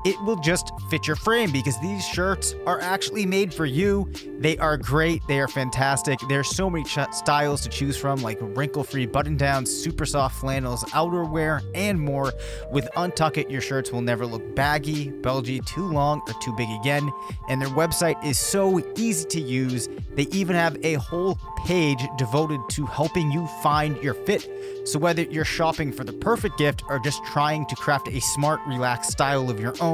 It 0.04 0.20
will 0.22 0.36
just 0.36 0.72
fit 0.90 1.06
your 1.06 1.16
frame 1.16 1.50
because 1.50 1.78
these 1.80 2.06
shirts 2.06 2.54
are 2.66 2.80
actually 2.80 3.26
made 3.26 3.52
for 3.52 3.66
you. 3.66 4.10
They 4.38 4.56
are 4.58 4.76
great. 4.76 5.22
They 5.26 5.40
are 5.40 5.48
fantastic. 5.48 6.20
There's 6.28 6.48
so 6.48 6.70
many 6.70 6.84
ch- 6.84 7.12
styles 7.12 7.62
to 7.62 7.68
choose 7.68 7.96
from, 7.96 8.22
like 8.22 8.38
wrinkle-free 8.40 9.06
button-downs, 9.06 9.70
super 9.70 10.06
soft 10.06 10.36
flannels, 10.36 10.84
outerwear, 10.84 11.62
and 11.74 12.00
more. 12.00 12.32
With 12.70 12.88
Untuckit, 12.96 13.50
your 13.50 13.60
shirts 13.60 13.90
will 13.90 14.02
never 14.02 14.24
look 14.24 14.54
baggy, 14.54 15.10
bulgy, 15.10 15.60
too 15.60 15.86
long, 15.86 16.22
or 16.28 16.34
too 16.40 16.54
big 16.56 16.70
again. 16.70 17.10
And 17.48 17.60
their 17.60 17.68
website 17.68 18.22
is 18.24 18.38
so 18.38 18.80
easy 18.96 19.26
to 19.28 19.40
use. 19.40 19.88
They 20.14 20.26
even 20.30 20.54
have 20.54 20.76
a 20.84 20.94
whole 20.94 21.38
page 21.66 22.04
devoted 22.16 22.60
to 22.70 22.86
helping 22.86 23.32
you 23.32 23.46
find 23.62 24.00
your 24.02 24.14
fit. 24.14 24.48
So, 24.84 24.98
whether 24.98 25.22
you're 25.22 25.44
shopping 25.44 25.92
for 25.92 26.04
the 26.04 26.12
perfect 26.12 26.56
gift 26.58 26.82
or 26.88 26.98
just 26.98 27.24
trying 27.24 27.66
to 27.66 27.76
craft 27.76 28.08
a 28.08 28.20
smart, 28.20 28.60
relaxed 28.66 29.10
style 29.10 29.50
of 29.50 29.60
your 29.60 29.74
own, 29.80 29.87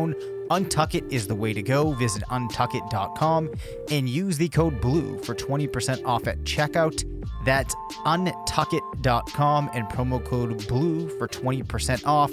Untuckit 0.50 1.10
is 1.10 1.26
the 1.26 1.34
way 1.34 1.52
to 1.52 1.62
go. 1.62 1.92
Visit 1.92 2.22
untuckit.com 2.24 3.50
and 3.90 4.08
use 4.08 4.36
the 4.38 4.48
code 4.48 4.80
BLUE 4.80 5.18
for 5.18 5.34
20% 5.34 6.04
off 6.04 6.26
at 6.26 6.38
checkout. 6.44 7.02
That's 7.44 7.74
untuckit.com 8.04 9.70
and 9.72 9.86
promo 9.86 10.24
code 10.24 10.66
BLUE 10.68 11.08
for 11.18 11.28
20% 11.28 12.06
off. 12.06 12.32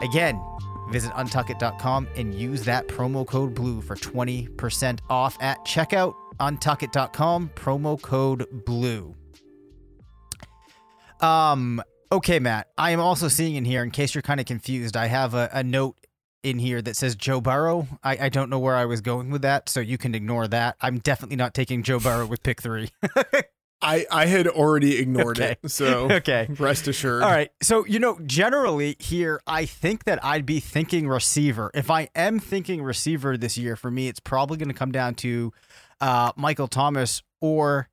Again, 0.00 0.40
visit 0.90 1.12
untuckit.com 1.12 2.08
and 2.16 2.34
use 2.34 2.64
that 2.64 2.88
promo 2.88 3.26
code 3.26 3.54
BLUE 3.54 3.82
for 3.82 3.96
20% 3.96 5.00
off 5.10 5.36
at 5.40 5.64
checkout. 5.64 6.14
Untuckit.com, 6.40 7.50
promo 7.54 8.00
code 8.00 8.46
BLUE. 8.64 9.14
Um. 11.20 11.82
Okay, 12.12 12.38
Matt. 12.38 12.68
I 12.78 12.90
am 12.90 13.00
also 13.00 13.26
seeing 13.28 13.56
in 13.56 13.64
here, 13.64 13.82
in 13.82 13.90
case 13.90 14.14
you're 14.14 14.22
kind 14.22 14.38
of 14.38 14.46
confused, 14.46 14.96
I 14.96 15.06
have 15.06 15.34
a, 15.34 15.48
a 15.52 15.64
note 15.64 15.96
in 16.44 16.58
here 16.58 16.80
that 16.82 16.96
says 16.96 17.16
Joe 17.16 17.40
Burrow. 17.40 17.88
I, 18.02 18.26
I 18.26 18.28
don't 18.28 18.50
know 18.50 18.58
where 18.58 18.76
I 18.76 18.84
was 18.84 19.00
going 19.00 19.30
with 19.30 19.42
that, 19.42 19.68
so 19.68 19.80
you 19.80 19.98
can 19.98 20.14
ignore 20.14 20.46
that. 20.48 20.76
I'm 20.80 20.98
definitely 20.98 21.36
not 21.36 21.54
taking 21.54 21.82
Joe 21.82 21.98
Burrow 21.98 22.26
with 22.26 22.42
pick 22.42 22.60
three. 22.62 22.90
I 23.82 24.06
I 24.10 24.26
had 24.26 24.46
already 24.46 24.98
ignored 24.98 25.38
Okay. 25.38 25.56
it, 25.62 25.70
so 25.70 26.10
Okay. 26.10 26.46
rest 26.58 26.88
assured. 26.88 27.22
All 27.22 27.30
right. 27.30 27.50
So, 27.62 27.84
you 27.86 27.98
know, 27.98 28.18
generally 28.24 28.96
here, 28.98 29.40
I 29.46 29.66
think 29.66 30.04
that 30.04 30.24
I'd 30.24 30.46
be 30.46 30.60
thinking 30.60 31.08
receiver. 31.08 31.70
If 31.74 31.90
I 31.90 32.08
am 32.14 32.38
thinking 32.38 32.82
receiver 32.82 33.36
this 33.36 33.58
year, 33.58 33.76
for 33.76 33.90
me, 33.90 34.08
it's 34.08 34.20
probably 34.20 34.56
going 34.56 34.68
to 34.68 34.74
come 34.74 34.92
down 34.92 35.14
to 35.16 35.52
uh, 36.00 36.32
Michael 36.36 36.68
Thomas 36.68 37.22
or 37.40 37.88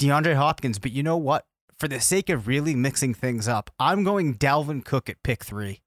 DeAndre 0.00 0.34
Hopkins. 0.36 0.78
But 0.78 0.92
you 0.92 1.02
know 1.02 1.16
what? 1.18 1.44
For 1.78 1.88
the 1.88 2.00
sake 2.00 2.28
of 2.30 2.48
really 2.48 2.74
mixing 2.74 3.12
things 3.14 3.46
up, 3.48 3.70
I'm 3.78 4.02
going 4.04 4.34
Dalvin 4.36 4.84
Cook 4.84 5.08
at 5.10 5.22
pick 5.22 5.44
three. 5.44 5.80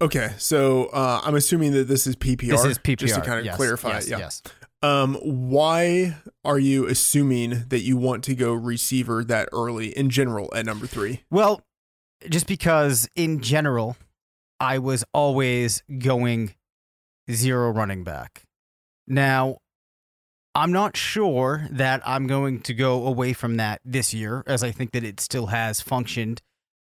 Okay, 0.00 0.32
so 0.38 0.86
uh, 0.86 1.20
I'm 1.24 1.34
assuming 1.34 1.72
that 1.72 1.88
this 1.88 2.06
is 2.06 2.16
PPR. 2.16 2.50
This 2.50 2.64
is 2.64 2.78
PPR. 2.78 2.98
Just 2.98 3.14
to 3.14 3.20
kind 3.20 3.38
of 3.38 3.44
yes, 3.44 3.56
clarify. 3.56 3.90
Yes, 3.90 4.08
yeah. 4.08 4.18
yes. 4.18 4.42
Um, 4.82 5.14
why 5.14 6.16
are 6.44 6.58
you 6.58 6.86
assuming 6.86 7.64
that 7.68 7.80
you 7.80 7.96
want 7.96 8.22
to 8.24 8.34
go 8.34 8.52
receiver 8.52 9.24
that 9.24 9.48
early 9.52 9.96
in 9.96 10.10
general 10.10 10.52
at 10.54 10.66
number 10.66 10.86
three? 10.86 11.22
Well, 11.30 11.62
just 12.28 12.46
because 12.46 13.08
in 13.16 13.40
general, 13.40 13.96
I 14.60 14.78
was 14.78 15.04
always 15.14 15.82
going 15.98 16.54
zero 17.30 17.70
running 17.70 18.04
back. 18.04 18.42
Now, 19.06 19.58
I'm 20.54 20.70
not 20.70 20.96
sure 20.96 21.66
that 21.70 22.02
I'm 22.04 22.26
going 22.26 22.60
to 22.62 22.74
go 22.74 23.06
away 23.06 23.32
from 23.32 23.56
that 23.56 23.80
this 23.84 24.12
year, 24.14 24.44
as 24.46 24.62
I 24.62 24.70
think 24.70 24.92
that 24.92 25.02
it 25.02 25.18
still 25.18 25.46
has 25.46 25.80
functioned, 25.80 26.42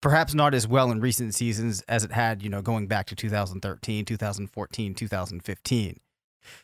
perhaps 0.00 0.34
not 0.34 0.54
as 0.54 0.66
well 0.66 0.90
in 0.90 1.00
recent 1.00 1.34
seasons 1.34 1.82
as 1.88 2.04
it 2.04 2.12
had, 2.12 2.42
you 2.42 2.48
know, 2.48 2.62
going 2.62 2.86
back 2.86 3.06
to 3.06 3.16
2013, 3.16 4.04
2014, 4.04 4.94
2015. 4.94 6.00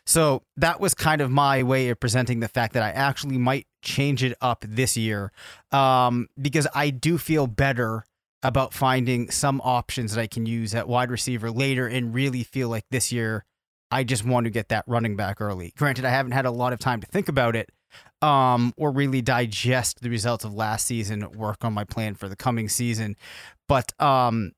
So 0.07 0.43
that 0.57 0.81
was 0.81 0.95
kind 0.95 1.21
of 1.21 1.31
my 1.31 1.62
way 1.62 1.88
of 1.88 2.00
presenting 2.00 2.41
the 2.41 2.49
fact 2.49 2.73
that 2.75 2.83
I 2.83 2.91
actually 2.91 3.38
might 3.38 3.67
change 3.83 4.23
it 4.23 4.37
up 4.41 4.64
this 4.67 4.97
year 4.97 5.33
um, 5.73 6.29
because 6.41 6.67
I 6.75 6.91
do 6.91 7.19
feel 7.19 7.47
better 7.47 8.05
about 8.43 8.75
finding 8.75 9.31
some 9.31 9.61
options 9.64 10.14
that 10.14 10.21
I 10.21 10.26
can 10.26 10.47
use 10.47 10.75
at 10.75 10.88
wide 10.88 11.11
receiver 11.11 11.50
later 11.50 11.87
and 11.87 12.14
really 12.14 12.45
feel 12.45 12.69
like 12.69 12.85
this 12.91 13.11
year 13.11 13.45
I 13.91 14.05
just 14.05 14.25
want 14.25 14.45
to 14.45 14.50
get 14.50 14.69
that 14.71 14.85
running 14.87 15.17
back 15.17 15.41
early. 15.41 15.73
Granted, 15.76 16.05
I 16.05 16.11
haven't 16.11 16.33
had 16.33 16.47
a 16.47 16.50
lot 16.50 16.73
of 16.73 16.79
time 16.79 17.00
to 17.00 17.07
think 17.07 17.29
about 17.29 17.57
it 17.57 17.71
um, 18.23 18.73
or 18.77 18.91
really 18.91 19.23
digest 19.23 20.01
the 20.01 20.11
results 20.11 20.45
of 20.45 20.55
last 20.55 20.87
season, 20.87 21.31
work 21.33 21.65
on 21.65 21.73
my 21.73 21.85
plan 21.85 22.15
for 22.15 22.29
the 22.29 22.37
coming 22.37 22.69
season. 22.69 23.17
But 23.69 23.93
um, 24.01 24.53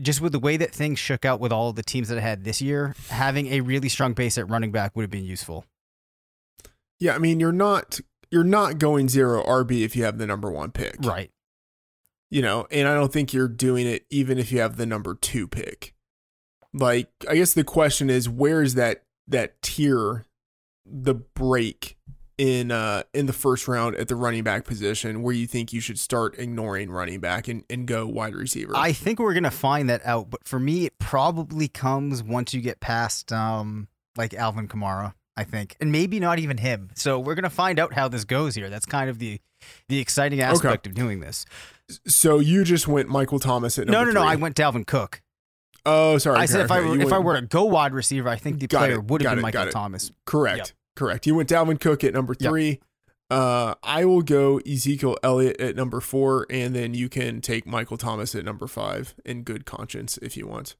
just 0.00 0.20
with 0.20 0.32
the 0.32 0.38
way 0.38 0.56
that 0.56 0.72
things 0.72 0.98
shook 0.98 1.24
out 1.24 1.40
with 1.40 1.52
all 1.52 1.70
of 1.70 1.76
the 1.76 1.82
teams 1.82 2.08
that 2.08 2.18
I 2.18 2.22
had 2.22 2.44
this 2.44 2.60
year, 2.60 2.94
having 3.10 3.48
a 3.48 3.60
really 3.60 3.88
strong 3.88 4.12
base 4.14 4.36
at 4.38 4.48
running 4.48 4.72
back 4.72 4.96
would 4.96 5.02
have 5.02 5.10
been 5.10 5.24
useful. 5.24 5.64
Yeah, 6.98 7.14
I 7.14 7.18
mean 7.18 7.40
you're 7.40 7.52
not 7.52 8.00
you're 8.30 8.44
not 8.44 8.78
going 8.78 9.08
zero 9.08 9.44
RB 9.44 9.82
if 9.82 9.94
you 9.94 10.04
have 10.04 10.18
the 10.18 10.26
number 10.26 10.50
one 10.50 10.70
pick, 10.70 10.96
Right. 11.00 11.30
You 12.30 12.42
know, 12.42 12.66
and 12.72 12.88
I 12.88 12.94
don't 12.94 13.12
think 13.12 13.32
you're 13.32 13.46
doing 13.46 13.86
it 13.86 14.06
even 14.10 14.38
if 14.38 14.50
you 14.50 14.58
have 14.60 14.76
the 14.76 14.86
number 14.86 15.14
two 15.14 15.46
pick. 15.46 15.94
Like, 16.72 17.08
I 17.28 17.36
guess 17.36 17.54
the 17.54 17.62
question 17.62 18.10
is, 18.10 18.28
where 18.28 18.60
is 18.60 18.74
that 18.74 19.04
that 19.28 19.62
tier, 19.62 20.24
the 20.84 21.14
break 21.14 21.96
in 22.36 22.70
uh 22.70 23.02
in 23.12 23.26
the 23.26 23.32
first 23.32 23.68
round 23.68 23.94
at 23.96 24.08
the 24.08 24.16
running 24.16 24.42
back 24.42 24.64
position 24.64 25.22
where 25.22 25.34
you 25.34 25.46
think 25.46 25.72
you 25.72 25.80
should 25.80 25.98
start 25.98 26.36
ignoring 26.38 26.90
running 26.90 27.20
back 27.20 27.46
and, 27.48 27.64
and 27.70 27.86
go 27.86 28.06
wide 28.06 28.34
receiver? 28.34 28.72
I 28.74 28.92
think 28.92 29.18
we're 29.18 29.34
gonna 29.34 29.50
find 29.50 29.88
that 29.88 30.04
out, 30.04 30.30
but 30.30 30.46
for 30.46 30.58
me, 30.58 30.86
it 30.86 30.98
probably 30.98 31.68
comes 31.68 32.22
once 32.22 32.52
you 32.54 32.60
get 32.60 32.80
past 32.80 33.32
um 33.32 33.88
like 34.16 34.34
Alvin 34.34 34.68
Kamara. 34.68 35.14
I 35.36 35.42
think, 35.42 35.76
and 35.80 35.90
maybe 35.90 36.20
not 36.20 36.38
even 36.38 36.58
him. 36.58 36.90
So 36.94 37.18
we're 37.18 37.34
gonna 37.34 37.50
find 37.50 37.80
out 37.80 37.92
how 37.92 38.06
this 38.06 38.24
goes 38.24 38.54
here. 38.54 38.70
That's 38.70 38.86
kind 38.86 39.10
of 39.10 39.18
the 39.18 39.40
the 39.88 39.98
exciting 39.98 40.40
aspect 40.40 40.86
of 40.86 40.94
doing 40.94 41.20
this. 41.20 41.44
so 42.06 42.38
you 42.38 42.62
just 42.64 42.86
went 42.86 43.08
Michael 43.08 43.40
Thomas 43.40 43.78
at 43.78 43.88
No, 43.88 44.04
no, 44.04 44.12
no. 44.12 44.20
three. 44.20 44.30
I 44.30 44.34
went 44.36 44.54
Dalvin 44.54 44.86
Cook. 44.86 45.22
Oh, 45.86 46.18
sorry. 46.18 46.38
I 46.38 46.46
said 46.46 46.60
okay, 46.60 46.64
if 46.64 46.70
I 46.70 46.80
were 46.80 47.00
if 47.00 47.12
I 47.12 47.18
were 47.18 47.40
to 47.40 47.46
go 47.46 47.64
wide 47.64 47.92
receiver, 47.92 48.28
I 48.28 48.36
think 48.36 48.60
the 48.60 48.68
player 48.68 48.94
it, 48.94 49.04
would 49.04 49.22
have 49.22 49.32
been 49.32 49.38
it, 49.40 49.42
Michael. 49.42 49.70
Thomas. 49.70 50.12
Correct. 50.24 50.58
Yep. 50.58 50.68
Correct. 50.96 51.26
You 51.26 51.34
went 51.34 51.48
Dalvin 51.48 51.80
Cook 51.80 52.04
at 52.04 52.14
number 52.14 52.34
Yep. 52.38 52.50
three. 52.50 52.80
Uh, 53.30 53.74
I 53.82 54.04
will 54.04 54.22
go 54.22 54.58
Ezekiel 54.58 55.16
Elliott 55.22 55.60
at 55.60 55.74
number 55.74 56.00
four, 56.00 56.46
and 56.50 56.74
then 56.74 56.94
you 56.94 57.08
can 57.08 57.40
take 57.40 57.66
Michael 57.66 57.96
Thomas 57.96 58.34
at 58.34 58.44
number 58.44 58.66
five 58.66 59.14
in 59.24 59.42
good 59.42 59.64
conscience 59.64 60.18
if 60.22 60.36
you 60.36 60.46
want. 60.46 60.76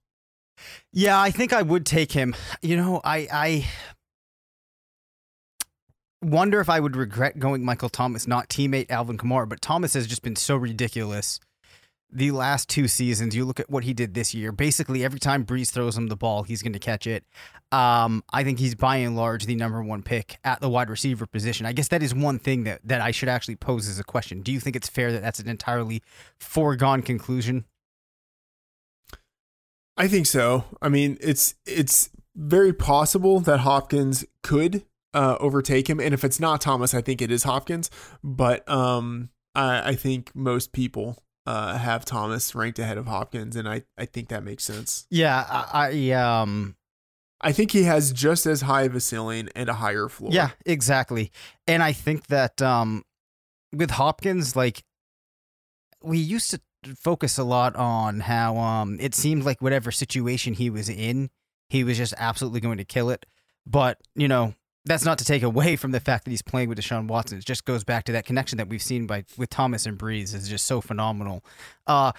Yeah, 0.93 1.21
I 1.21 1.31
think 1.31 1.53
I 1.53 1.63
would 1.63 1.85
take 1.85 2.13
him. 2.13 2.35
You 2.63 2.77
know, 2.77 3.01
I 3.03 3.27
I 3.33 3.67
wonder 6.23 6.61
if 6.61 6.69
I 6.69 6.81
would 6.81 6.97
regret 6.97 7.39
going 7.39 7.65
Michael 7.65 7.89
Thomas, 7.89 8.27
not 8.27 8.49
teammate 8.49 8.91
Alvin 8.91 9.19
Kamara. 9.19 9.49
But 9.49 9.61
Thomas 9.61 9.95
has 9.95 10.07
just 10.07 10.23
been 10.23 10.37
so 10.37 10.55
ridiculous. 10.57 11.41
The 12.17 12.31
last 12.31 12.69
two 12.69 12.87
seasons, 12.87 13.35
you 13.35 13.45
look 13.45 13.59
at 13.59 13.69
what 13.69 13.83
he 13.83 13.93
did 13.93 14.15
this 14.15 14.35
year. 14.35 14.53
Basically, 14.53 15.05
every 15.05 15.19
time 15.19 15.45
Brees 15.45 15.73
throws 15.73 15.99
him 15.99 16.07
the 16.07 16.17
ball, 16.17 16.45
he's 16.45 16.63
going 16.63 16.73
to 16.73 16.79
catch 16.79 17.09
it. 17.09 17.25
Um, 17.73 18.23
I 18.33 18.45
think 18.45 18.61
he's 18.61 18.77
by 18.77 18.99
and 18.99 19.17
large 19.17 19.47
the 19.47 19.57
number 19.57 19.83
one 19.83 20.05
pick 20.05 20.39
at 20.45 20.61
the 20.61 20.69
wide 20.69 20.91
receiver 20.91 21.27
position. 21.27 21.67
I 21.67 21.73
guess 21.73 21.89
that 21.89 22.05
is 22.05 22.15
one 22.15 22.39
thing 22.39 22.65
that 22.65 22.81
that 22.85 23.01
I 23.01 23.11
should 23.11 23.29
actually 23.29 23.57
pose 23.57 23.89
as 23.89 23.99
a 23.99 24.05
question. 24.05 24.43
Do 24.43 24.53
you 24.53 24.61
think 24.61 24.77
it's 24.77 24.89
fair 24.89 25.11
that 25.11 25.23
that's 25.23 25.41
an 25.41 25.49
entirely 25.49 26.03
foregone 26.39 27.03
conclusion? 27.03 27.65
I 29.97 30.07
think 30.07 30.27
so. 30.27 30.65
I 30.81 30.89
mean, 30.89 31.19
it's 31.21 31.57
it's 31.67 32.11
very 32.37 32.73
possible 32.73 33.41
that 33.41 33.59
Hopkins 33.61 34.25
could 34.43 34.85
uh, 35.13 35.37
overtake 35.41 35.89
him, 35.91 35.99
and 35.99 36.15
if 36.15 36.23
it's 36.23 36.39
not 36.39 36.61
Thomas, 36.61 36.95
I 36.95 37.01
think 37.01 37.21
it 37.21 37.33
is 37.33 37.43
Hopkins. 37.43 37.91
But 38.23 38.69
um, 38.69 39.31
I, 39.55 39.91
I 39.91 39.95
think 39.97 40.31
most 40.35 40.73
people 40.73 41.24
uh, 41.47 41.79
have 41.79 42.05
Thomas 42.05 42.55
ranked 42.55 42.79
ahead 42.79 42.99
of 42.99 43.07
Hopkins, 43.07 43.57
and 43.57 43.69
I, 43.69 43.83
I 43.99 44.07
think 44.07 44.29
that 44.29 44.43
makes 44.43 44.65
sense. 44.65 45.07
Yeah, 45.11 45.45
I, 45.49 45.89
I 45.89 46.11
um. 46.13 46.77
I 47.41 47.53
think 47.53 47.73
he 47.73 47.83
has 47.83 48.11
just 48.11 48.47
as 48.47 48.63
high 48.63 48.83
of 48.83 48.95
a 48.95 49.01
ceiling 49.01 49.51
and 49.55 49.69
a 49.69 49.75
higher 49.75 50.09
floor. 50.09 50.31
Yeah, 50.33 50.51
exactly. 50.65 51.31
And 51.67 51.83
I 51.83 51.93
think 51.93 52.29
that 52.29 52.63
um, 52.63 53.05
with 53.71 53.91
Hopkins, 53.91 54.57
like 54.57 54.83
we 56.03 56.17
used 56.17 56.51
to 56.53 56.61
focus 56.97 57.37
a 57.37 57.45
lot 57.45 57.77
on 57.77 58.21
how 58.21 58.57
um, 58.57 58.99
it 58.99 59.15
seemed 59.15 59.45
like 59.45 59.61
whatever 59.61 59.91
situation 59.91 60.55
he 60.55 60.71
was 60.71 60.89
in, 60.89 61.29
he 61.69 61.85
was 61.85 61.99
just 61.99 62.15
absolutely 62.17 62.61
going 62.61 62.79
to 62.79 62.85
kill 62.85 63.11
it. 63.11 63.27
But 63.67 63.99
you 64.15 64.29
know, 64.29 64.55
that's 64.85 65.05
not 65.05 65.19
to 65.19 65.25
take 65.25 65.43
away 65.43 65.77
from 65.77 65.93
the 65.93 66.01
fact 66.01 66.25
that 66.25 66.31
he's 66.31 66.43
playing 66.43 66.69
with 66.69 66.79
Deshaun 66.79 67.07
Watson. 67.07 67.39
It 67.39 67.45
just 67.45 67.65
goes 67.65 67.85
back 67.85 68.05
to 68.05 68.13
that 68.13 68.27
connection 68.27 68.59
that 68.59 68.69
we've 68.69 68.83
seen 68.83 69.07
by 69.07 69.25
with 69.37 69.51
Thomas 69.51 69.87
and 69.87 69.99
Brees 69.99 70.35
is 70.35 70.49
just 70.49 70.67
so 70.67 70.81
phenomenal. 70.81 71.43
Uh, 71.87 72.13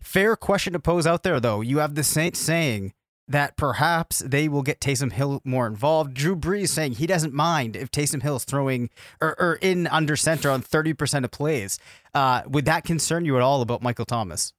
fair 0.00 0.36
question 0.36 0.72
to 0.74 0.78
pose 0.78 1.06
out 1.06 1.22
there, 1.22 1.40
though. 1.40 1.60
You 1.60 1.78
have 1.78 1.94
the 1.94 2.04
Saints 2.04 2.38
saying 2.38 2.92
that 3.26 3.56
perhaps 3.56 4.18
they 4.18 4.48
will 4.48 4.62
get 4.62 4.80
Taysom 4.80 5.12
Hill 5.12 5.40
more 5.44 5.66
involved. 5.66 6.14
Drew 6.14 6.34
Brees 6.36 6.68
saying 6.68 6.94
he 6.94 7.06
doesn't 7.06 7.32
mind 7.32 7.76
if 7.76 7.90
Taysom 7.90 8.22
Hill 8.22 8.36
is 8.36 8.44
throwing 8.44 8.90
or, 9.20 9.40
or 9.40 9.54
in 9.62 9.86
under 9.86 10.16
center 10.16 10.50
on 10.50 10.62
30% 10.62 11.24
of 11.24 11.30
plays. 11.30 11.78
Uh, 12.12 12.42
would 12.46 12.64
that 12.64 12.84
concern 12.84 13.24
you 13.24 13.36
at 13.36 13.42
all 13.42 13.62
about 13.62 13.82
Michael 13.82 14.04
Thomas? 14.04 14.52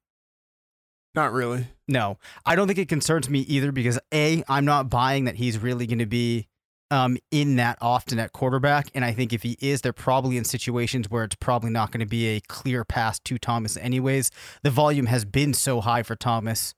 Not 1.13 1.33
really. 1.33 1.67
No, 1.89 2.17
I 2.45 2.55
don't 2.55 2.67
think 2.67 2.79
it 2.79 2.87
concerns 2.87 3.29
me 3.29 3.41
either 3.41 3.73
because 3.73 3.99
A, 4.13 4.43
I'm 4.47 4.63
not 4.63 4.89
buying 4.89 5.25
that 5.25 5.35
he's 5.35 5.57
really 5.59 5.85
going 5.85 5.99
to 5.99 6.05
be 6.05 6.47
um, 6.91 7.17
in 7.31 7.55
that 7.55 7.77
often 7.81 8.19
at 8.19 8.33
quarterback. 8.33 8.91
And 8.93 9.03
I 9.03 9.13
think 9.13 9.33
if 9.33 9.41
he 9.41 9.57
is, 9.61 9.81
they're 9.81 9.93
probably 9.93 10.37
in 10.37 10.43
situations 10.43 11.09
where 11.09 11.23
it's 11.23 11.35
probably 11.35 11.71
not 11.71 11.91
going 11.91 12.01
to 12.01 12.05
be 12.05 12.27
a 12.27 12.41
clear 12.41 12.83
pass 12.83 13.17
to 13.21 13.39
Thomas, 13.39 13.77
anyways. 13.77 14.29
The 14.61 14.69
volume 14.69 15.07
has 15.07 15.25
been 15.25 15.53
so 15.53 15.81
high 15.81 16.03
for 16.03 16.15
Thomas 16.15 16.75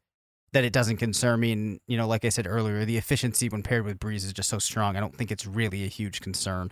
that 0.54 0.64
it 0.64 0.72
doesn't 0.72 0.98
concern 0.98 1.40
me. 1.40 1.52
And, 1.52 1.80
you 1.88 1.98
know, 1.98 2.08
like 2.08 2.24
I 2.24 2.30
said 2.30 2.46
earlier, 2.48 2.86
the 2.86 2.98
efficiency 2.98 3.50
when 3.50 3.64
paired 3.64 3.86
with 3.86 4.00
Brees 4.00 4.18
is 4.18 4.32
just 4.32 4.50
so 4.50 4.60
strong. 4.60 4.96
I 4.96 5.00
don't 5.00 5.18
think 5.18 5.32
it's 5.32 5.48
really 5.48 5.84
a 5.84 5.88
huge 5.88 6.22
concern. 6.22 6.72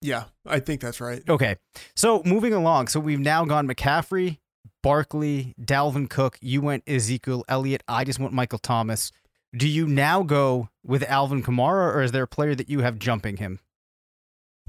Yeah, 0.00 0.24
I 0.46 0.60
think 0.60 0.80
that's 0.80 1.00
right. 1.00 1.22
Okay. 1.28 1.56
So 1.94 2.22
moving 2.24 2.54
along. 2.54 2.88
So 2.88 3.00
we've 3.00 3.20
now 3.20 3.44
gone 3.44 3.68
McCaffrey, 3.68 4.38
Barkley, 4.82 5.54
Dalvin 5.60 6.08
Cook. 6.08 6.38
You 6.40 6.62
went 6.62 6.84
Ezekiel 6.86 7.44
Elliott. 7.48 7.82
I 7.88 8.04
just 8.04 8.18
went 8.18 8.32
Michael 8.32 8.60
Thomas. 8.60 9.10
Do 9.56 9.68
you 9.68 9.86
now 9.86 10.22
go 10.22 10.68
with 10.84 11.02
Alvin 11.04 11.42
Kamara, 11.42 11.92
or 11.94 12.02
is 12.02 12.12
there 12.12 12.22
a 12.22 12.28
player 12.28 12.54
that 12.54 12.68
you 12.70 12.80
have 12.80 12.98
jumping 12.98 13.38
him? 13.38 13.58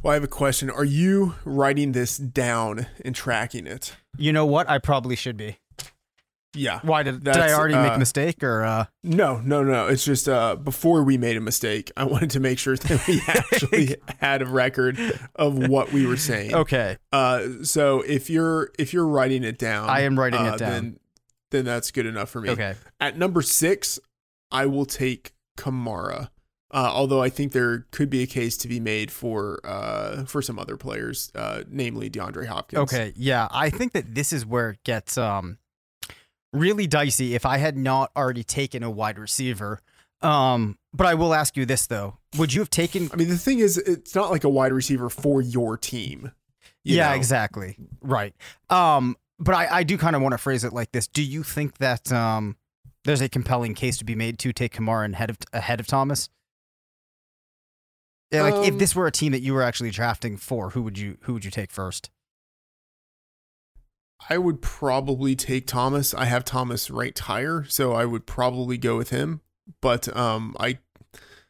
Well, 0.01 0.11
I 0.11 0.13
have 0.15 0.23
a 0.23 0.27
question. 0.27 0.71
Are 0.71 0.85
you 0.85 1.35
writing 1.45 1.91
this 1.91 2.17
down 2.17 2.87
and 3.05 3.13
tracking 3.13 3.67
it? 3.67 3.95
You 4.17 4.33
know 4.33 4.45
what? 4.45 4.67
I 4.67 4.79
probably 4.79 5.15
should 5.15 5.37
be. 5.37 5.57
Yeah. 6.53 6.79
Why 6.81 7.03
did, 7.03 7.23
did 7.23 7.37
I 7.37 7.53
already 7.53 7.75
make 7.75 7.91
uh, 7.91 7.95
a 7.95 7.99
mistake, 7.99 8.43
or 8.43 8.63
uh, 8.63 8.85
No, 9.03 9.39
no, 9.39 9.63
no. 9.63 9.87
It's 9.87 10.03
just 10.03 10.27
uh, 10.27 10.55
before 10.55 11.03
we 11.03 11.17
made 11.17 11.37
a 11.37 11.41
mistake, 11.41 11.91
I 11.95 12.03
wanted 12.03 12.31
to 12.31 12.39
make 12.39 12.57
sure 12.57 12.75
that 12.75 13.07
we 13.07 13.21
actually 13.27 13.95
had 14.19 14.41
a 14.41 14.47
record 14.47 14.99
of 15.35 15.69
what 15.69 15.93
we 15.93 16.05
were 16.05 16.17
saying. 16.17 16.55
okay? 16.55 16.97
Uh, 17.13 17.63
so 17.63 18.01
if 18.01 18.29
you're 18.29 18.71
if 18.77 18.93
you're 18.93 19.07
writing 19.07 19.43
it 19.43 19.57
down, 19.59 19.89
I 19.89 20.01
am 20.01 20.19
writing 20.19 20.41
it 20.41 20.53
uh, 20.53 20.57
down. 20.57 20.71
Then, 20.71 20.99
then 21.51 21.65
that's 21.65 21.91
good 21.91 22.05
enough 22.05 22.29
for 22.29 22.41
me. 22.41 22.49
Okay. 22.49 22.75
At 22.99 23.17
number 23.17 23.41
six, 23.41 23.99
I 24.51 24.65
will 24.65 24.85
take 24.85 25.33
Kamara. 25.57 26.29
Uh, 26.73 26.89
although 26.93 27.21
I 27.21 27.29
think 27.29 27.51
there 27.51 27.85
could 27.91 28.09
be 28.09 28.23
a 28.23 28.27
case 28.27 28.55
to 28.57 28.67
be 28.69 28.79
made 28.79 29.11
for 29.11 29.59
uh, 29.65 30.23
for 30.23 30.41
some 30.41 30.57
other 30.57 30.77
players, 30.77 31.29
uh, 31.35 31.63
namely 31.69 32.09
DeAndre 32.09 32.45
Hopkins. 32.45 32.83
Okay, 32.83 33.11
yeah, 33.17 33.49
I 33.51 33.69
think 33.69 33.91
that 33.91 34.15
this 34.15 34.31
is 34.31 34.45
where 34.45 34.71
it 34.71 34.83
gets 34.85 35.17
um 35.17 35.57
really 36.53 36.87
dicey. 36.87 37.35
If 37.35 37.45
I 37.45 37.57
had 37.57 37.75
not 37.75 38.11
already 38.15 38.45
taken 38.45 38.83
a 38.83 38.89
wide 38.89 39.19
receiver, 39.19 39.81
um, 40.21 40.77
but 40.93 41.07
I 41.07 41.13
will 41.13 41.33
ask 41.33 41.57
you 41.57 41.65
this 41.65 41.87
though: 41.87 42.17
Would 42.37 42.53
you 42.53 42.61
have 42.61 42.69
taken? 42.69 43.09
I 43.11 43.17
mean, 43.17 43.27
the 43.27 43.37
thing 43.37 43.59
is, 43.59 43.77
it's 43.77 44.15
not 44.15 44.31
like 44.31 44.45
a 44.45 44.49
wide 44.49 44.71
receiver 44.71 45.09
for 45.09 45.41
your 45.41 45.77
team. 45.77 46.31
you 46.85 46.97
yeah, 46.97 47.09
know? 47.09 47.15
exactly. 47.15 47.75
Right. 48.01 48.33
Um, 48.69 49.17
but 49.39 49.55
I, 49.55 49.79
I 49.79 49.83
do 49.83 49.97
kind 49.97 50.15
of 50.15 50.21
want 50.21 50.33
to 50.33 50.37
phrase 50.37 50.63
it 50.63 50.71
like 50.71 50.91
this: 50.91 51.07
Do 51.07 51.23
you 51.23 51.43
think 51.43 51.79
that 51.79 52.11
um, 52.13 52.55
there's 53.05 53.21
a 53.21 53.29
compelling 53.29 53.73
case 53.73 53.97
to 53.97 54.05
be 54.05 54.15
made 54.15 54.39
to 54.39 54.53
take 54.53 54.73
Kamara 54.73 55.11
ahead 55.11 55.29
of 55.29 55.37
ahead 55.53 55.79
of 55.79 55.87
Thomas? 55.87 56.29
Yeah, 58.31 58.43
like 58.43 58.65
if 58.67 58.73
Um, 58.73 58.77
this 58.77 58.95
were 58.95 59.07
a 59.07 59.11
team 59.11 59.31
that 59.33 59.41
you 59.41 59.53
were 59.53 59.61
actually 59.61 59.91
drafting 59.91 60.37
for, 60.37 60.69
who 60.69 60.81
would 60.83 60.97
you 60.97 61.17
who 61.21 61.33
would 61.33 61.43
you 61.45 61.51
take 61.51 61.71
first? 61.71 62.09
I 64.29 64.37
would 64.37 64.61
probably 64.61 65.35
take 65.35 65.65
Thomas. 65.65 66.13
I 66.13 66.25
have 66.25 66.45
Thomas 66.45 66.91
right 66.91 67.17
higher, 67.17 67.65
so 67.67 67.93
I 67.93 68.05
would 68.05 68.25
probably 68.25 68.77
go 68.77 68.95
with 68.95 69.09
him. 69.09 69.41
But 69.81 70.15
um, 70.15 70.55
I, 70.59 70.77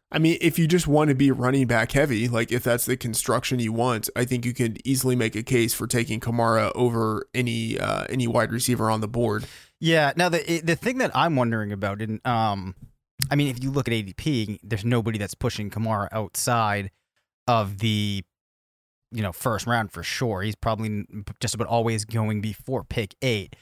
I 0.10 0.20
mean, 0.20 0.38
if 0.40 0.58
you 0.58 0.68
just 0.68 0.88
want 0.88 1.10
to 1.10 1.16
be 1.16 1.32
running 1.32 1.68
back 1.68 1.92
heavy, 1.92 2.30
like 2.30 2.52
if 2.52 2.64
that's 2.64 2.86
the 2.86 2.96
construction 2.96 3.60
you 3.60 3.74
want, 3.74 4.10
I 4.16 4.24
think 4.26 4.46
you 4.46 4.54
could 4.54 4.80
easily 4.86 5.16
make 5.18 5.36
a 5.36 5.44
case 5.44 5.74
for 5.74 5.86
taking 5.86 6.22
Kamara 6.22 6.72
over 6.74 7.28
any 7.34 7.78
uh, 7.78 8.06
any 8.10 8.26
wide 8.26 8.52
receiver 8.52 8.90
on 8.90 9.02
the 9.02 9.08
board. 9.08 9.46
Yeah. 9.82 10.14
Now 10.16 10.30
the 10.30 10.62
the 10.64 10.76
thing 10.78 11.00
that 11.00 11.12
I'm 11.14 11.36
wondering 11.36 11.74
about, 11.74 12.02
and 12.02 12.26
um, 12.26 12.76
I 13.30 13.36
mean, 13.36 13.48
if 13.50 13.62
you 13.62 13.72
look 13.72 13.88
at 13.88 13.94
ADP, 13.94 14.60
there's 14.64 14.86
nobody 14.86 15.18
that's 15.18 15.36
pushing 15.36 15.70
Kamara 15.70 16.08
outside 16.12 16.92
of 17.48 17.80
the, 17.80 18.24
you 19.12 19.22
know, 19.22 19.34
first 19.34 19.66
round 19.68 19.92
for 19.92 20.04
sure. 20.04 20.44
He's 20.44 20.56
probably 20.56 21.06
just 21.40 21.56
about 21.56 21.68
always 21.68 22.06
going 22.06 22.42
before 22.42 22.84
pick 22.84 23.16
eight. 23.22 23.56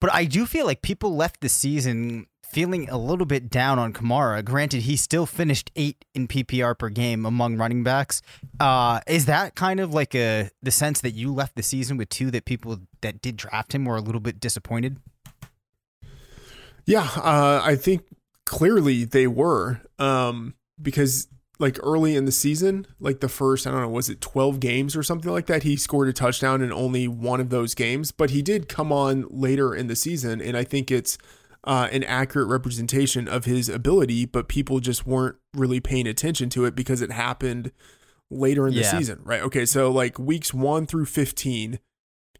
But 0.00 0.12
I 0.12 0.24
do 0.24 0.44
feel 0.46 0.66
like 0.66 0.82
people 0.82 1.16
left 1.16 1.40
the 1.40 1.48
season 1.48 2.26
feeling 2.44 2.88
a 2.90 2.98
little 2.98 3.26
bit 3.26 3.48
down 3.48 3.78
on 3.78 3.92
Kamara. 3.92 4.44
Granted, 4.44 4.82
he 4.82 4.96
still 4.96 5.26
finished 5.26 5.70
eight 5.76 6.04
in 6.14 6.28
PPR 6.28 6.78
per 6.78 6.88
game 6.88 7.24
among 7.24 7.56
running 7.56 7.82
backs. 7.82 8.20
Uh, 8.60 9.00
is 9.06 9.26
that 9.26 9.54
kind 9.54 9.78
of 9.78 9.94
like 9.94 10.14
a 10.14 10.50
the 10.60 10.70
sense 10.72 11.00
that 11.02 11.12
you 11.12 11.32
left 11.32 11.54
the 11.54 11.62
season 11.62 11.96
with 11.96 12.08
two 12.08 12.30
that 12.32 12.44
people 12.44 12.78
that 13.00 13.22
did 13.22 13.36
draft 13.36 13.74
him 13.74 13.84
were 13.84 13.96
a 13.96 14.00
little 14.00 14.20
bit 14.20 14.40
disappointed? 14.40 14.98
Yeah, 16.86 17.08
uh, 17.16 17.60
I 17.64 17.76
think 17.76 18.06
clearly 18.44 19.04
they 19.04 19.26
were 19.26 19.80
um, 19.98 20.54
because 20.80 21.28
like 21.58 21.78
early 21.82 22.14
in 22.14 22.26
the 22.26 22.32
season, 22.32 22.86
like 23.00 23.20
the 23.20 23.28
first 23.28 23.66
I 23.66 23.70
don't 23.70 23.80
know 23.80 23.88
was 23.88 24.08
it 24.08 24.20
twelve 24.20 24.60
games 24.60 24.94
or 24.94 25.02
something 25.02 25.32
like 25.32 25.46
that, 25.46 25.62
he 25.64 25.76
scored 25.76 26.08
a 26.08 26.12
touchdown 26.12 26.62
in 26.62 26.72
only 26.72 27.08
one 27.08 27.40
of 27.40 27.50
those 27.50 27.74
games, 27.74 28.12
but 28.12 28.30
he 28.30 28.42
did 28.42 28.68
come 28.68 28.92
on 28.92 29.26
later 29.30 29.74
in 29.74 29.86
the 29.88 29.96
season, 29.96 30.40
and 30.40 30.56
I 30.56 30.64
think 30.64 30.90
it's 30.90 31.18
uh, 31.64 31.88
an 31.90 32.04
accurate 32.04 32.46
representation 32.48 33.26
of 33.26 33.44
his 33.46 33.68
ability, 33.68 34.24
but 34.26 34.46
people 34.46 34.78
just 34.78 35.04
weren't 35.06 35.36
really 35.54 35.80
paying 35.80 36.06
attention 36.06 36.48
to 36.50 36.64
it 36.64 36.76
because 36.76 37.02
it 37.02 37.10
happened 37.10 37.72
later 38.30 38.68
in 38.68 38.74
the 38.74 38.82
Yeah. 38.82 38.98
season, 38.98 39.18
right? 39.24 39.42
Okay, 39.42 39.66
so 39.66 39.90
like 39.90 40.18
weeks 40.18 40.54
one 40.54 40.86
through 40.86 41.06
fifteen, 41.06 41.80